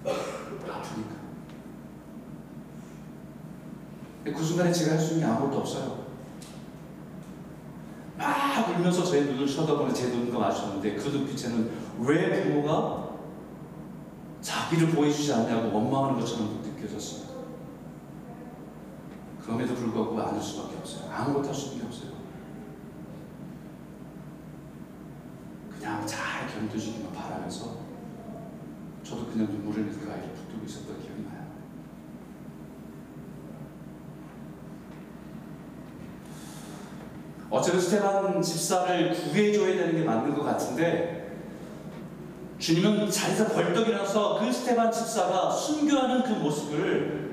[0.06, 1.16] 아프니까.
[4.24, 6.08] 근데 그 순간에 제가 할 수 있는 게 아무것도 없어요.
[8.18, 13.08] 막 울면서 제 눈을 쳐다보는 제 눈과 마주쳤는데 그 눈빛에는 왜 부모가
[14.42, 17.38] 자기를 보여주지 않냐고 원망하는 것처럼 느껴졌어요.
[19.42, 21.12] 그럼에도 불구하고 안을 수밖에 없어요.
[21.12, 22.12] 아무것도 할 수밖에 없어요.
[25.72, 27.78] 그냥 잘 견뎌주기만 바라면서
[29.04, 31.48] 저도 그냥 눈물을 흘리면서 그 아이를 붙들고 있었던 기억이 나요.
[37.50, 41.17] 어쨌든 스테반 집사를 구해줘야 되는 게 맞는 것 같은데
[42.60, 47.28] 주님은 자리에서 벌떡 일어나서 그 스테반 집사가 순교하는 그 모습을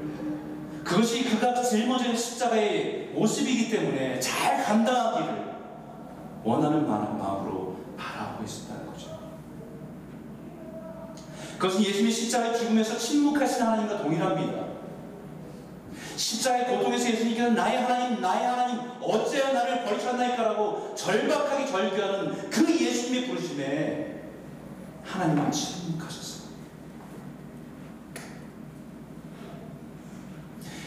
[0.85, 5.55] 그것이 그가 짊어지는 십자가의 모습이기 때문에 잘 감당하기를
[6.45, 9.19] 원하는 마음으로 바라보고 있었다는 거죠.
[11.59, 14.65] 그것은 예수님이 십자가의 죽음에서 침묵하신 하나님과 동일합니다.
[16.17, 24.14] 십자가의 고통에서 예수님께서 나의 하나님, 나의 하나님, 어째야 나를 버리셨나이까라고 절박하게 절규하는 그 예수님의 부르심에
[25.05, 26.45] 하나님은 침묵하셨어요.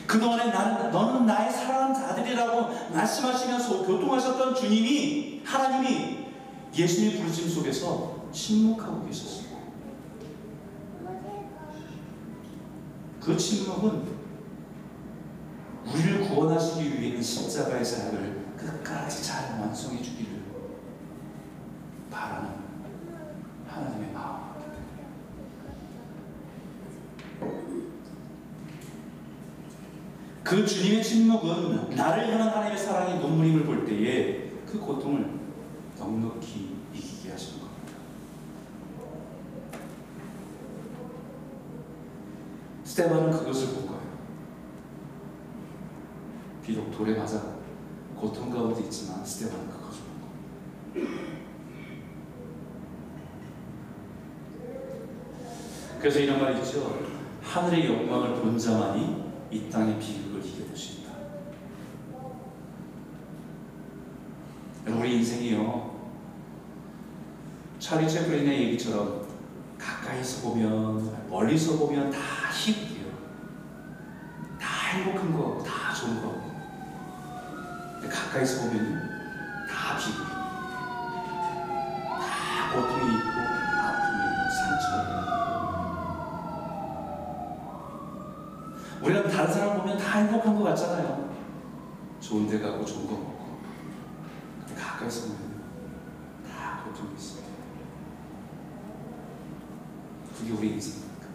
[0.08, 6.28] 그동안에 나는, 너는 나의 사랑하는 자들이라고 말씀하시면서 교통하셨던 주님이, 하나님이
[6.76, 9.48] 예수님의 부르심 속에서 침묵하고 계셨어요.
[13.20, 14.18] 그 침묵은
[15.86, 20.44] 우리를 구원하시기 위해 그 십자가의 사역을 끝까지 잘 완성해 주기를
[22.10, 22.67] 바라는
[23.78, 24.28] 하나님의 때문에
[30.44, 35.40] 그 주님의 침묵은 나를 향한 하나님의 사랑의 눈물임을 볼 때에 그 고통을
[35.98, 37.94] 넉넉히 이기게 하시는 겁니다.
[42.84, 44.08] 스테반은 그것을 본 거예요.
[46.64, 47.58] 비록 돌에 맞아
[48.16, 50.22] 고통 가운데 있지만 스테반은 그것을 본
[50.94, 51.37] 거예요.
[56.00, 57.00] 그래서 이런 말이 있죠.
[57.44, 61.12] 하늘의 영광을 본 자만이 이 땅의 비극을 이겨볼 수 있다.
[64.88, 65.98] 우리 인생이요.
[67.80, 69.26] 찰리 채플린의 얘기처럼
[69.78, 72.20] 가까이서 보면 멀리서 보면 다
[72.52, 73.08] 희극이에요.
[74.60, 76.48] 다 행복한 거, 다 좋은 거.
[78.10, 79.10] 가까이서 보면
[79.70, 80.26] 다 비극.
[82.20, 83.30] 다 고통이 있고
[83.80, 84.86] 아픔이 있고 상처.
[89.02, 91.30] 우리가 다른 사람 보면 다 행복한 것 같잖아요.
[92.88, 93.60] 좋은 거 먹고.
[94.76, 95.62] 가까이서 보면
[96.48, 97.44] 다 고통이 있어요.
[100.38, 101.28] 그게 우리 인생입니까?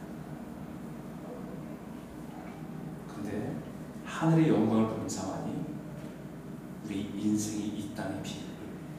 [3.09, 3.57] 근데
[4.05, 5.65] 하늘의 영광을 보는 자만이
[6.87, 8.53] 우리 인생이 이 땅의 비극을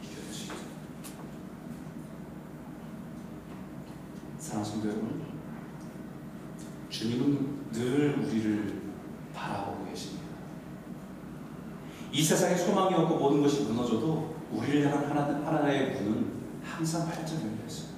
[0.04, 0.56] 이겨낼 수 있죠.
[4.38, 5.24] 사랑하는 성도 여러분,
[6.90, 8.82] 주님은 늘 우리를
[9.34, 10.24] 바라보고 계십니다.
[12.24, 16.32] 이 세상에 소망이 없고 모든 것이 무너져도 우리를 향한 하나, 하나의 문은
[16.64, 17.90] 항상 활짝 열려 있어요.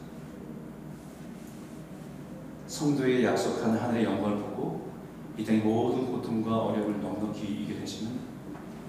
[2.66, 4.90] 성도의 약속한 하늘의 영광을 보고
[5.38, 8.20] 이 땅의 모든 고통과 어려움을 넉넉히 이겨내시는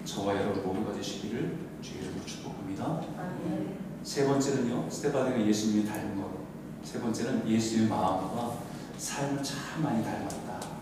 [0.06, 3.02] 저와 여러분 모두가 되시기를 주의 이름으로 축복합니다.
[3.18, 3.76] 아멘.
[4.02, 6.30] 세 번째는요, 스테파네가 예수님이 닮은 것.
[6.82, 8.56] 세 번째는 예수님의 마음과
[8.96, 10.75] 삶을 참 많이 닮았다.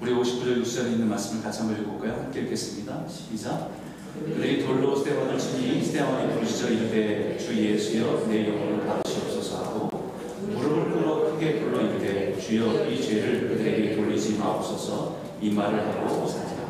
[0.00, 2.24] 우리 59절 6절에 있는 말씀을 같이 한번 읽어볼까요?
[2.24, 3.04] 함께 읽겠습니다.
[3.08, 3.70] 시작.
[4.14, 10.14] 그들이 돌로 스테반을 치니 스테반이 부르짖어 이르되 주 예수여 내 영혼을 받으시옵소서 하고
[10.48, 16.66] 무릎을 꿇어 크게 불러 이르되 주여 이 죄를 그들에게 돌리지 마옵소서 이 말을 하고 사니라.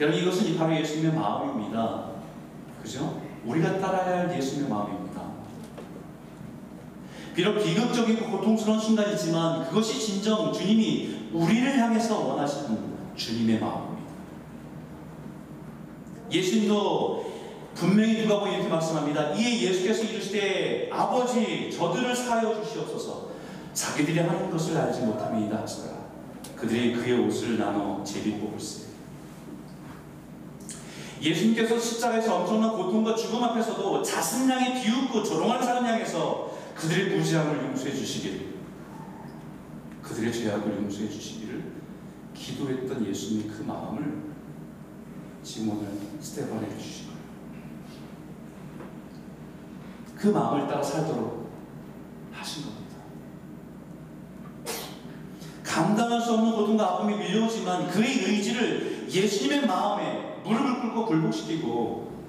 [0.00, 2.10] 여러분 이것은 이 바로 예수님의 마음입니다.
[2.82, 3.22] 그죠?
[3.44, 4.99] 우리가 따라야 할 예수님의 마음입니다.
[7.40, 12.78] 비록 비극적이고 고통스러운 순간이지만 그것이 진정 주님이 우리를 향해서 원하시는
[13.16, 14.12] 주님의 마음입니다.
[16.30, 17.32] 예수님도
[17.74, 19.32] 분명히 누가 보면 이렇게 말씀합니다.
[19.32, 23.30] 이에 예수께서 이르시되 아버지 저들을 사하여 주시옵소서
[23.72, 25.96] 자기들이 하는 것을 알지 못함이다 하시더라.
[26.56, 28.90] 그들이 그의 옷을 나눠 제비 뽑을세.
[31.22, 36.49] 예수님께서 십자가에서 엄청난 고통과 죽음 앞에서도 자신 향해 비웃고 조롱하는 사람 향해서
[36.80, 38.54] 그들의 무지함을 용서해 주시기를
[40.02, 41.72] 그들의 죄악을 용서해 주시기를
[42.32, 44.22] 기도했던 예수님의 그 마음을
[45.68, 45.88] 오늘
[46.20, 46.74] 스테반에게
[47.06, 47.20] 거예요.
[50.16, 51.50] 그 마음을 따라 살도록
[52.32, 52.96] 하신 겁니다.
[55.62, 62.20] 감당할 수 없는 고통과 아픔이 밀려오지만 그의 의지를 예수님의 마음에 무릎을 꿇고 굴복시키고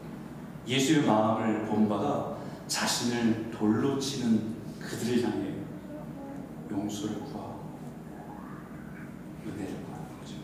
[0.67, 2.40] 예수의 마음을 본바가
[2.71, 5.55] 자신을 돌로 치는 그들을 향해
[6.71, 7.65] 용서를 구하고
[9.45, 10.35] 은혜를 구하는 거죠.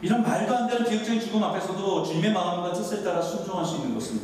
[0.00, 4.22] 이런 말도 안 되는 비극적인 죽음 앞에서도 주님의 마음과 뜻을 따라 순종할 수 있는 것은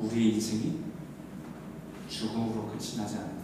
[0.00, 0.80] 우리의 인생이
[2.08, 3.42] 죽음으로 끝이 나지 않는다.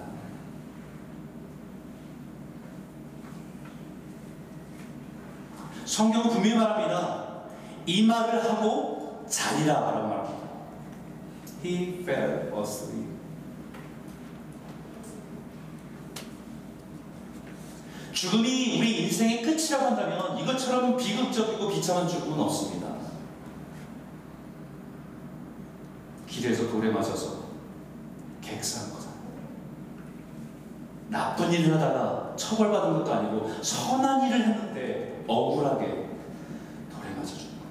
[5.89, 7.45] 성경은 분명히 말합니다.
[7.87, 10.49] 이 말을 하고 자리라 라고 말합니다.
[11.65, 13.09] He fell asleep.
[18.13, 22.89] 죽음이 우리 인생의 끝이라고 한다면 이것처럼 비극적이고 비참한 죽음은 없습니다.
[26.29, 27.45] 길에서 돌에 맞아서
[28.43, 29.09] 객사한 거다.
[31.09, 35.87] 나쁜 일을 하다가 처벌받은 것도 아니고 선한 일을 했는데 억울하게
[36.91, 37.69] 돌에 맞아 죽은 거야.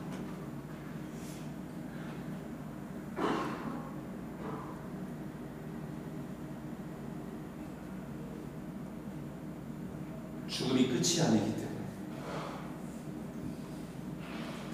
[10.48, 11.68] 죽음이 끝이 아니기 때문에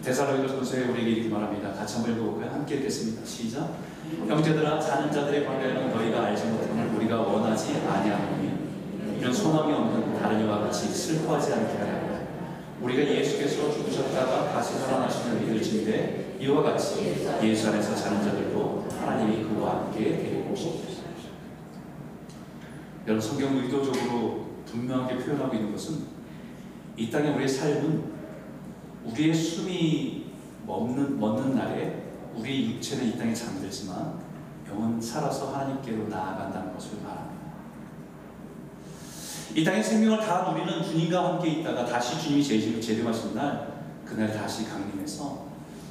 [0.03, 1.71] 데살로니가전서에 우리에게 이렇게 말합니다.
[1.71, 2.51] 같이 한번 읽어볼까요?
[2.51, 3.25] 함께 읽겠습니다.
[3.25, 3.77] 시작.
[4.27, 8.51] 형제들아 자는 자들의 관계는 너희가 알지 못함을 우리가 원하지 아니하노니
[9.19, 12.03] 이런 소망이 없는 다른 이와 같이 슬퍼하지 않게 하려
[12.83, 20.17] 우리가 예수께서 죽으셨다가 다시 살아나시는 믿을진데 이와 같이 예수 안에서 자는 자들도 하나님이 그와 함께
[20.17, 21.03] 데리고 오시옵소서.
[23.05, 26.05] 여러분 성경 의도적으로 분명하게 표현하고 있는 것은
[26.95, 28.13] 이 땅의 우리의 삶은
[29.05, 30.31] 우리의 숨이
[30.65, 32.03] 멎는, 멎는 날에
[32.35, 34.19] 우리의 육체는 이 땅에 잠들지만
[34.69, 37.33] 영은 살아서 하나님께로 나아간다는 것을 말합니다.
[39.53, 44.67] 이 땅의 생명을 다 누리는 주님과 함께 있다가 다시 주님이 재림을 재림하신 날 그날 다시
[44.67, 45.47] 강림해서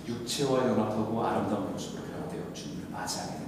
[0.08, 3.41] 육체와 연합하고 아름다운 모습으로 변화되어 주님을 맞이하게 된다.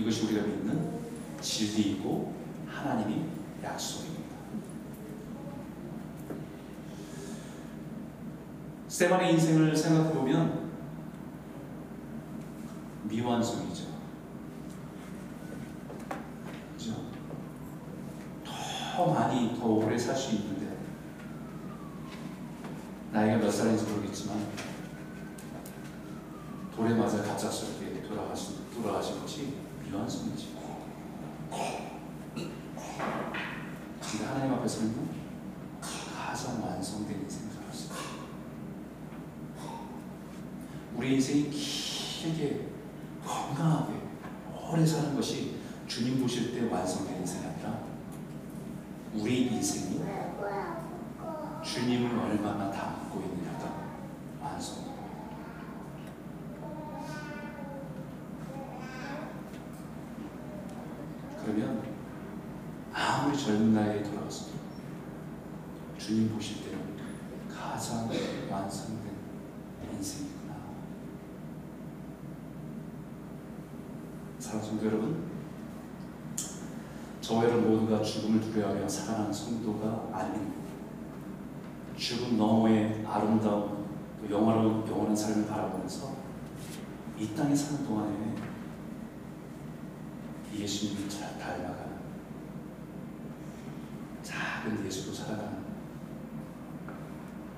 [0.00, 0.98] 이것이 우리가 믿는
[1.42, 2.34] 진리이고
[2.66, 3.22] 하나님이
[3.62, 4.20] 약속입니다.
[8.88, 10.70] 스테반의 인생을 생각해 보면
[13.04, 13.84] 미완성이죠.
[16.76, 16.94] 그죠?
[18.96, 20.76] 더 많이 더 오래 살 수 있는데
[23.12, 24.46] 나이가 몇 살인지 모르겠지만
[26.74, 30.48] 돌에 맞아 갑작스럽게 돌아가신 돌아가신 것이 미완성이죠.
[34.00, 35.08] 근데 하나님 앞에 서는
[35.80, 38.20] 가장 완성된 인생을 살았어요.
[40.96, 42.68] 우리 인생이 길게
[43.24, 43.92] 건강하게
[44.70, 47.78] 오래 사는 것이 주님 보실 때 완성된 인생이 아니라
[49.14, 50.00] 우리 인생이
[51.64, 53.72] 주님을 얼마나 닮고 있느냐가
[54.40, 54.90] 완성.
[61.50, 61.82] 그러면
[62.92, 64.52] 아무리 젊은 나이에 돌아가서도
[65.98, 66.96] 주님 보실 때는
[67.48, 68.08] 가장
[68.48, 69.10] 완성된
[69.92, 70.54] 인생이구나.
[74.38, 75.30] 사랑하는 성도 여러분,
[77.20, 80.52] 저와 여러분 모두가 죽음을 두려워하며 살아가는 성도가 아닌
[81.96, 83.86] 죽음 너머의 아름다운
[84.20, 86.14] 또 영화로운 영원한 삶을 바라보면서
[87.18, 88.49] 이 땅에 사는 동안에
[90.62, 92.00] 예수님을 잘 닮아가는
[94.22, 95.60] 작은 예수로 살아가는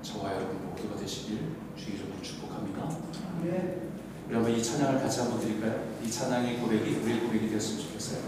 [0.01, 1.39] 저와 여러분 모두가 되시길
[1.77, 2.89] 주 이름으로 축복합니다.
[3.41, 5.93] 우리 한번 이 찬양을 같이 한번 드릴까요?
[6.03, 8.21] 이 찬양의 고백이 우리의 고백이 되었으면 좋겠어요.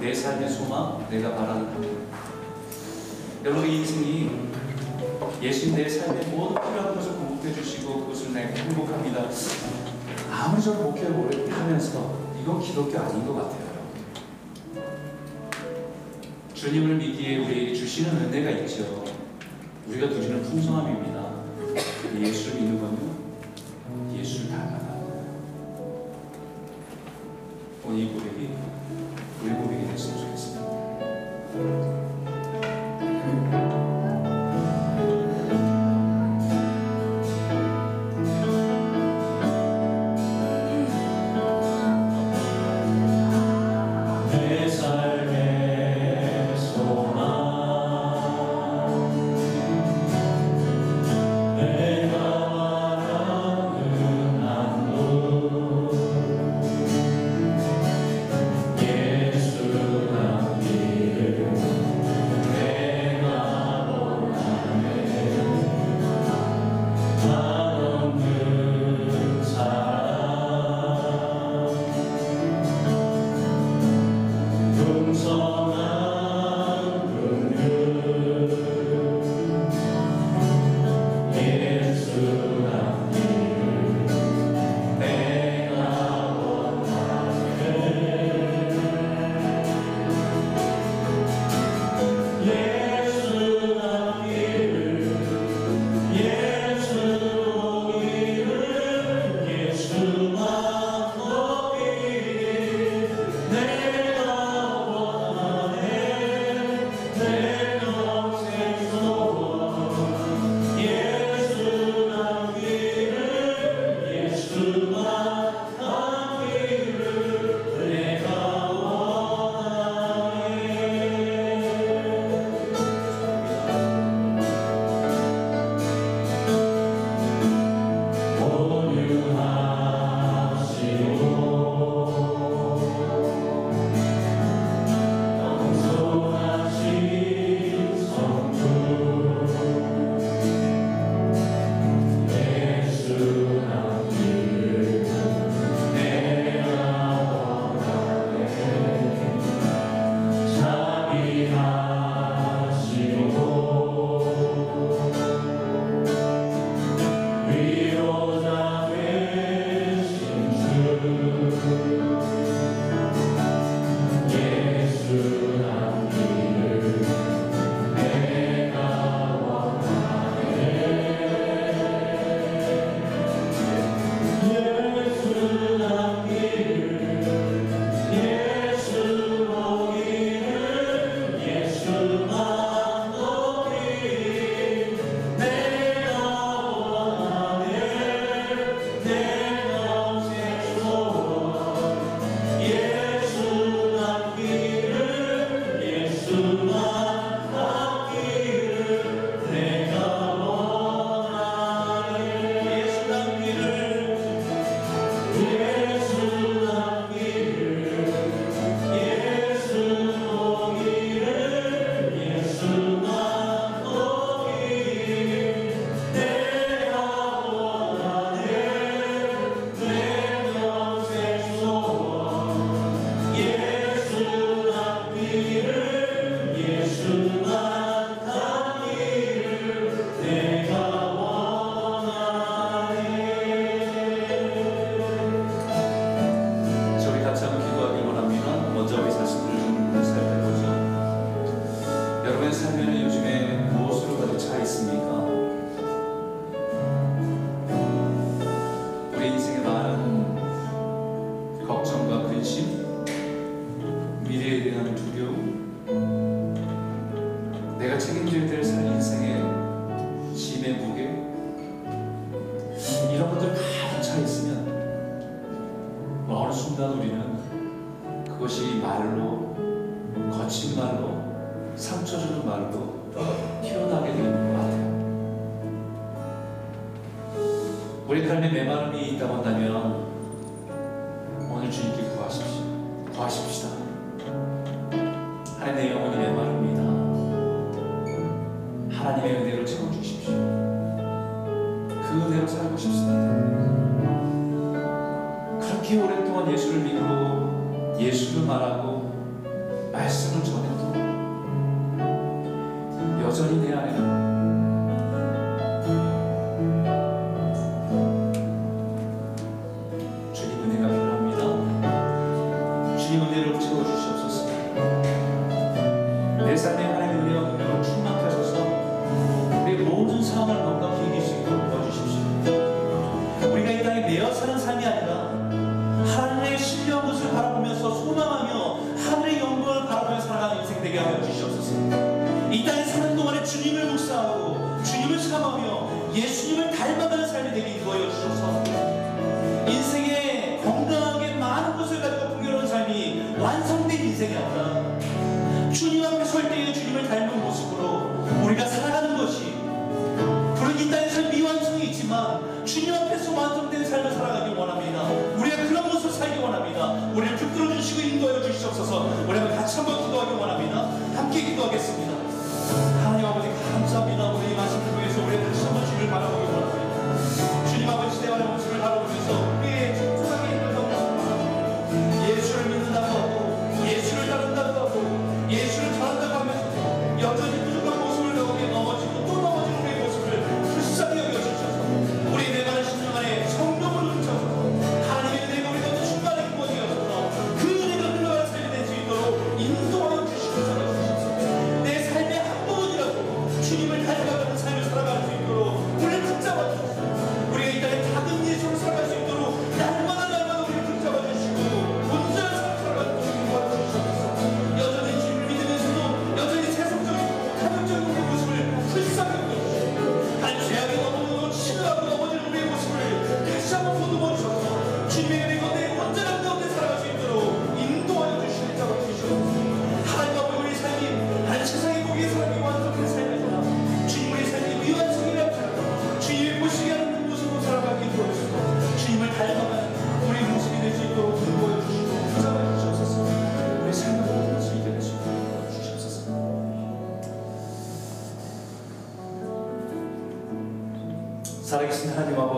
[0.00, 2.08] 내 삶의 소망, 내가 바라는 하늘.
[3.44, 4.30] 여러분 이 인생이
[5.42, 9.28] 예수님 내 삶의 모든 필요한 것을 공급해 주시고 그것을 내가 행복합니다.
[10.30, 13.72] 아무리 저를 목회를 오래 하면서 이건 기독교 아닌 것 같아요.
[16.52, 19.04] 주님을 믿기에 우리에게 주시는 은혜가 있죠.
[19.86, 21.34] 우리가 누리는 풍성함입니다.
[22.20, 23.11] 예수를 믿는 건요.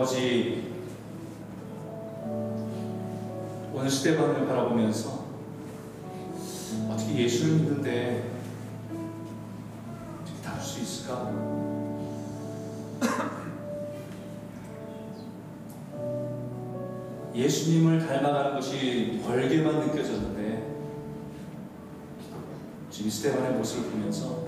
[0.05, 0.71] 아버지
[3.73, 5.25] 오늘 시대반을 바라보면서
[6.91, 8.29] 어떻게 예수를 믿는데
[10.21, 11.31] 어떻게 다룰 수 있을까?
[17.33, 20.75] 예수님을 닮아가는 것이 벌게만 느껴졌는데
[22.91, 24.45] 지금 시대반의 모습을 보면서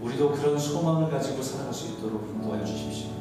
[0.00, 3.17] 우리도 그런 소망을 가지고 살아갈 수 있도록 인도하여 주십시오.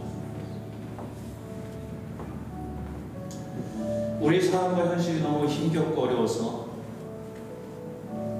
[4.19, 6.67] 우리 삶과 현실이 너무 힘겹고 어려워서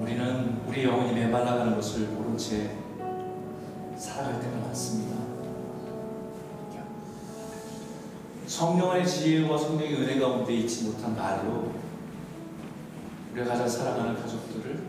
[0.01, 2.77] 우리는 우리 영혼이 메말라가는 것을 모른 채
[3.95, 5.17] 살아갈 때가 많습니다.
[8.47, 11.71] 성령의 지혜와 성령의 은혜 가운데 있지 못한 말로
[13.33, 14.87] 우리가 가장 사랑하는 가족들을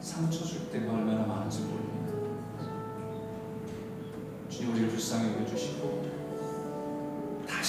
[0.00, 2.14] 상처 줄 때가 얼마나 많은지 모릅니다.
[4.48, 6.17] 주님 우리를 불쌍히 여겨주시고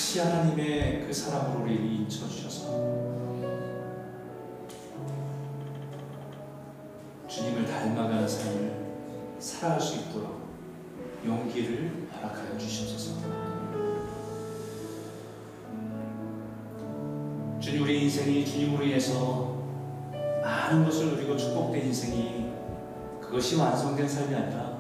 [0.10, 2.72] 다시 하나님의 그 사랑으로 우리를 인쳐 주셔서
[7.28, 10.40] 주님을 닮아가는 삶을 살아갈 수 있도록
[11.24, 13.20] 용기를 허락하여 주시옵소서.
[17.60, 19.64] 주님 우리 인생이 주님으로 인해서
[20.42, 22.52] 많은 것을 누리고 축복된 인생이
[23.22, 24.80] 그것이 완성된 삶이 아니라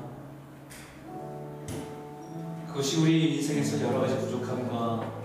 [2.67, 5.18] 그것이 우리 인생에서 여러 가지 부족함과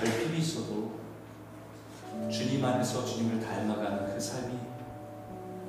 [0.00, 0.94] 결핍이 있어도
[2.30, 4.54] 주님 안에서 주님을 닮아가는 그 삶이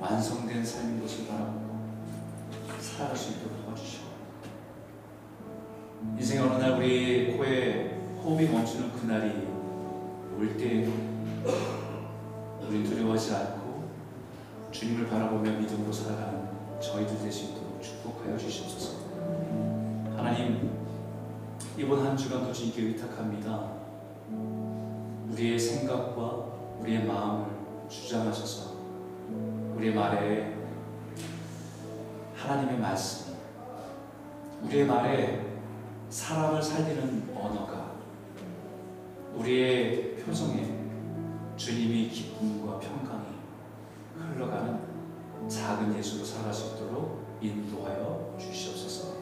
[0.00, 1.66] 완성된 삶인 것을 바라보고
[2.80, 4.00] 살아갈 수 있도록 도와주시오.
[6.18, 9.46] 인생 어느 날 우리 코에 호흡이 멈추는 그날이
[10.38, 10.92] 올 때에도
[12.68, 13.88] 우리 두려워하지 않고
[14.70, 16.46] 주님을 바라보며 믿음으로 살아가는
[16.80, 18.96] 저희들 되시 있도록 축복하여 주시옵소서
[20.16, 20.70] 하나님
[21.78, 23.85] 이번 한 주간도 주님께 위탁합니다.
[25.30, 26.46] 우리의 생각과
[26.80, 27.46] 우리의 마음을
[27.88, 28.76] 주장하셔서
[29.74, 30.56] 우리의 말에
[32.34, 33.34] 하나님의 말씀,
[34.64, 35.46] 우리의 말에
[36.08, 37.92] 사람을 살리는 언어가
[39.34, 40.76] 우리의 표정에
[41.56, 43.26] 주님이 기쁨과 평강이
[44.34, 44.80] 흘러가는
[45.48, 49.14] 작은 예수로 살아갈 수 있도록 인도하여 주시옵소서.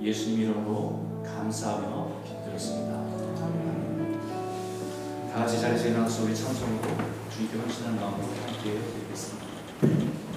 [0.00, 3.87] 예수님 이름으로 감사하며 기도했습니다.
[5.38, 6.82] 다 같이 자리에서 일어나서 우리 찬송으로
[7.30, 10.27] 주님께 헌신한 마음으로 함께 드리겠습니다.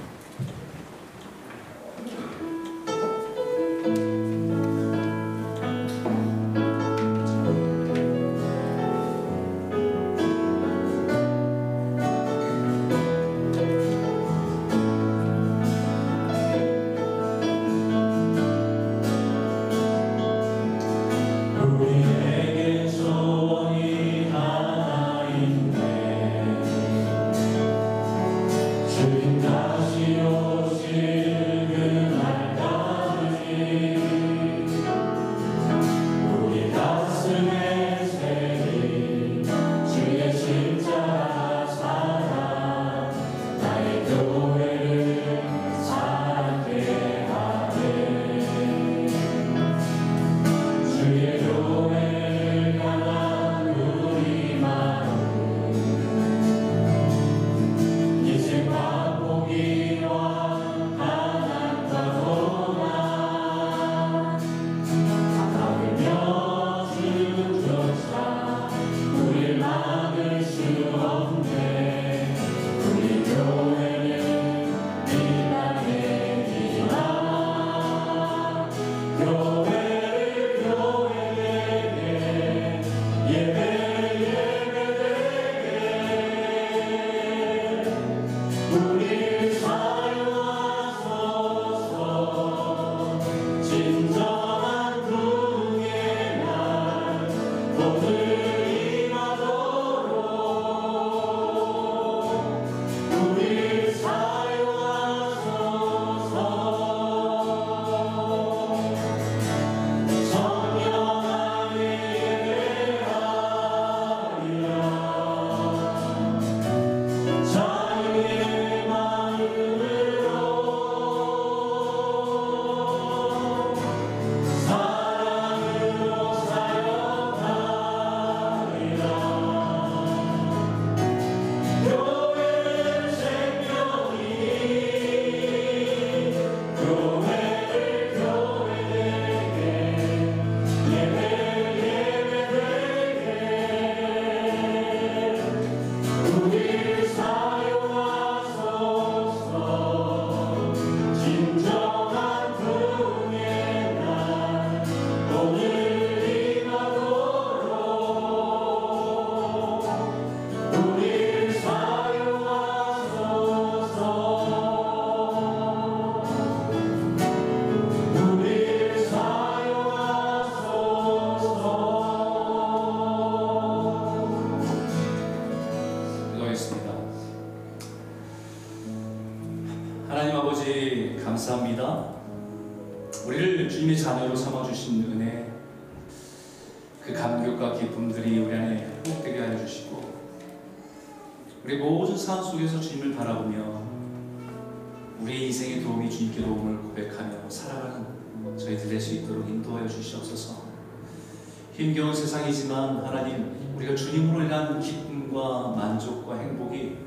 [201.74, 206.98] 힘겨운 세상이지만 하나님 우리가 주님으로 인한 기쁨과 만족과 행복이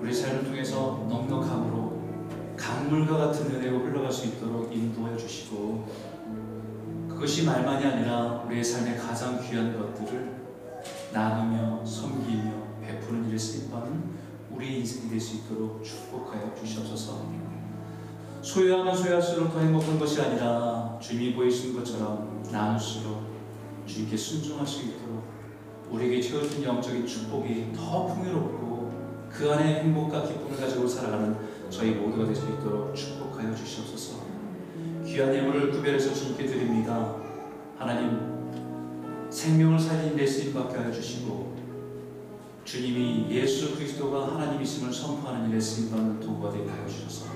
[0.00, 2.02] 우리 삶을 통해서 넉넉함으로
[2.56, 5.88] 강물과 같은 은혜로 흘러갈 수 있도록 인도해 주시고
[7.08, 10.42] 그것이 말만이 아니라 우리의 삶의 가장 귀한 것들을
[11.12, 12.52] 나누며 섬기며
[12.82, 14.22] 베푸는 일에 쓰임받는
[14.52, 17.26] 우리의 인생이 될 수 있도록 축복하여 주시옵소서.
[18.42, 23.31] 소유하면 소유할수록 더 행복한 것이 아니라 주님이 보이시는 것처럼 나눌수록
[23.86, 25.24] 주님께 순종할 수 있도록
[25.90, 28.92] 우리에게 채워진 영적인 축복이 더 풍요롭고
[29.30, 31.36] 그 안에 행복과 기쁨을 가지고 살아가는
[31.70, 34.20] 저희 모두가 될 수 있도록 축복하여 주시옵소서.
[35.06, 37.16] 귀한 예물을 구별해서 주님께 드립니다.
[37.78, 38.32] 하나님
[39.30, 41.56] 생명을 살린 내 쓰임 받게 하여 주시고
[42.64, 47.26] 주님이 예수 그리스도가 하나님이심을 선포하는 일에 쓰임 받는 도구가 되게 하여 주셔서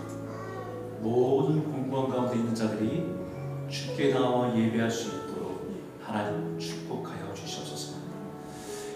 [1.00, 3.04] 모든 공부한 가운데 있는 자들이
[3.68, 5.25] 주께 나와 예배할 수 있도록
[6.06, 7.96] 하나님 축복하여 주시옵소서.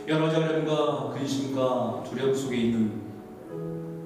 [0.09, 3.03] 여러 어려움과 근심과 두려움 속에 있는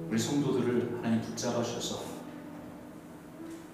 [0.09, 2.01] 우리 성도들을 하나님 붙잡아 주셔서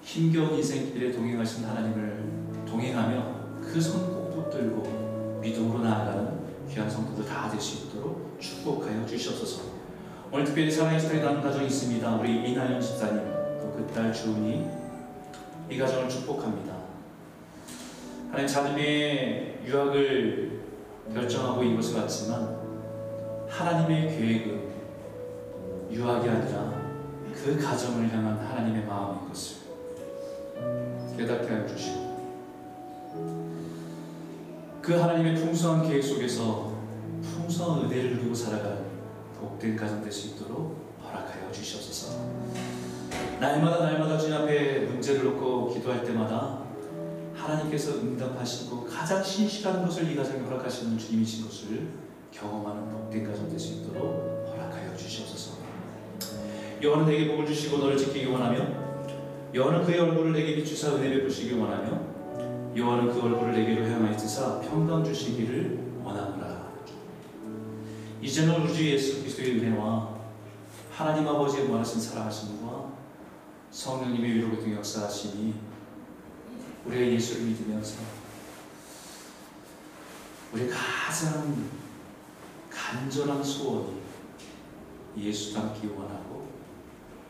[0.01, 7.59] 힘겨운 인생길에 동행하신 하나님을 동행하며 그 손 꼭 붙들고 믿음으로 나아가는 귀한 성도들 다 될
[7.59, 9.61] 수 있도록 축복하여 주시옵소서.
[10.31, 12.15] 오늘 특별히 사랑의 스타일 나는 가정이 있습니다.
[12.17, 13.17] 우리 이나연 집사님
[13.61, 14.67] 또 그딸 주은이
[15.69, 16.80] 이 가정을 축복합니다.
[18.31, 20.61] 하나님 자녀의 유학을
[21.13, 22.57] 결정하고 이곳에 왔지만
[23.49, 24.71] 하나님의 계획은
[25.91, 26.81] 유학이 아니라
[27.33, 29.57] 그 가정을 향한 하나님의 마음인 것을
[31.17, 32.11] 깨닫게 하여 주시고
[34.81, 36.71] 그 하나님의 풍성한 계획 속에서
[37.21, 38.85] 풍성한 은혜를 누리고 살아가는
[39.41, 42.17] 복된 가정 될 수 있도록 허락하여 주시옵소서.
[43.41, 46.60] 날마다 날마다 주님 앞에 문제를 놓고 기도할 때마다
[47.43, 51.87] 하나님께서 응답하시고 가장 신실한 것을 이 가정에 허락하시는 주님이신 것을
[52.31, 55.57] 경험하는 복된 가정 될 수 있도록 허락하여 주시옵소서.
[56.81, 58.67] 여호와는 내게 복을 주시고 너를 지키기 원하며
[59.53, 62.11] 여호와는 그의 얼굴을 내게 비추사 은혜 베푸시기 원하며
[62.75, 66.71] 여호와는 그 얼굴을 내게로 향하여서 평강 주시기를 원하노라.
[68.21, 70.15] 이제는 우리 주 예수 그리스도의 은혜와
[70.91, 72.91] 하나님 아버지의 무한하신 사랑하심과
[73.71, 75.53] 성령님의 위로 고통 역사하심이
[76.85, 77.99] 우리가 예수를 믿으면서
[80.53, 81.69] 우리 가장
[82.69, 84.01] 간절한 소원이
[85.17, 86.47] 예수 닮기 원하고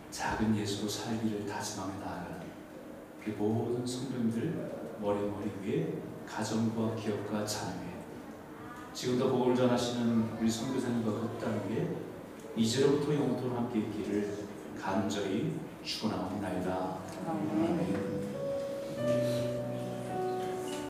[0.09, 2.41] 작은 예수로 살기를 다짐하며 나아가는
[3.23, 7.91] 그 모든 성도님들 머리머리 위에 가정과 기업과 자녀에
[8.93, 11.95] 지금도 복을 전하시는 우리 선교사님과 그 땅 위에
[12.55, 14.45] 이제로부터 영원토록 함께 있기를
[14.79, 16.97] 간절히 축원하옵나이다.
[17.27, 18.30] 아멘.
[19.07, 19.80] うん。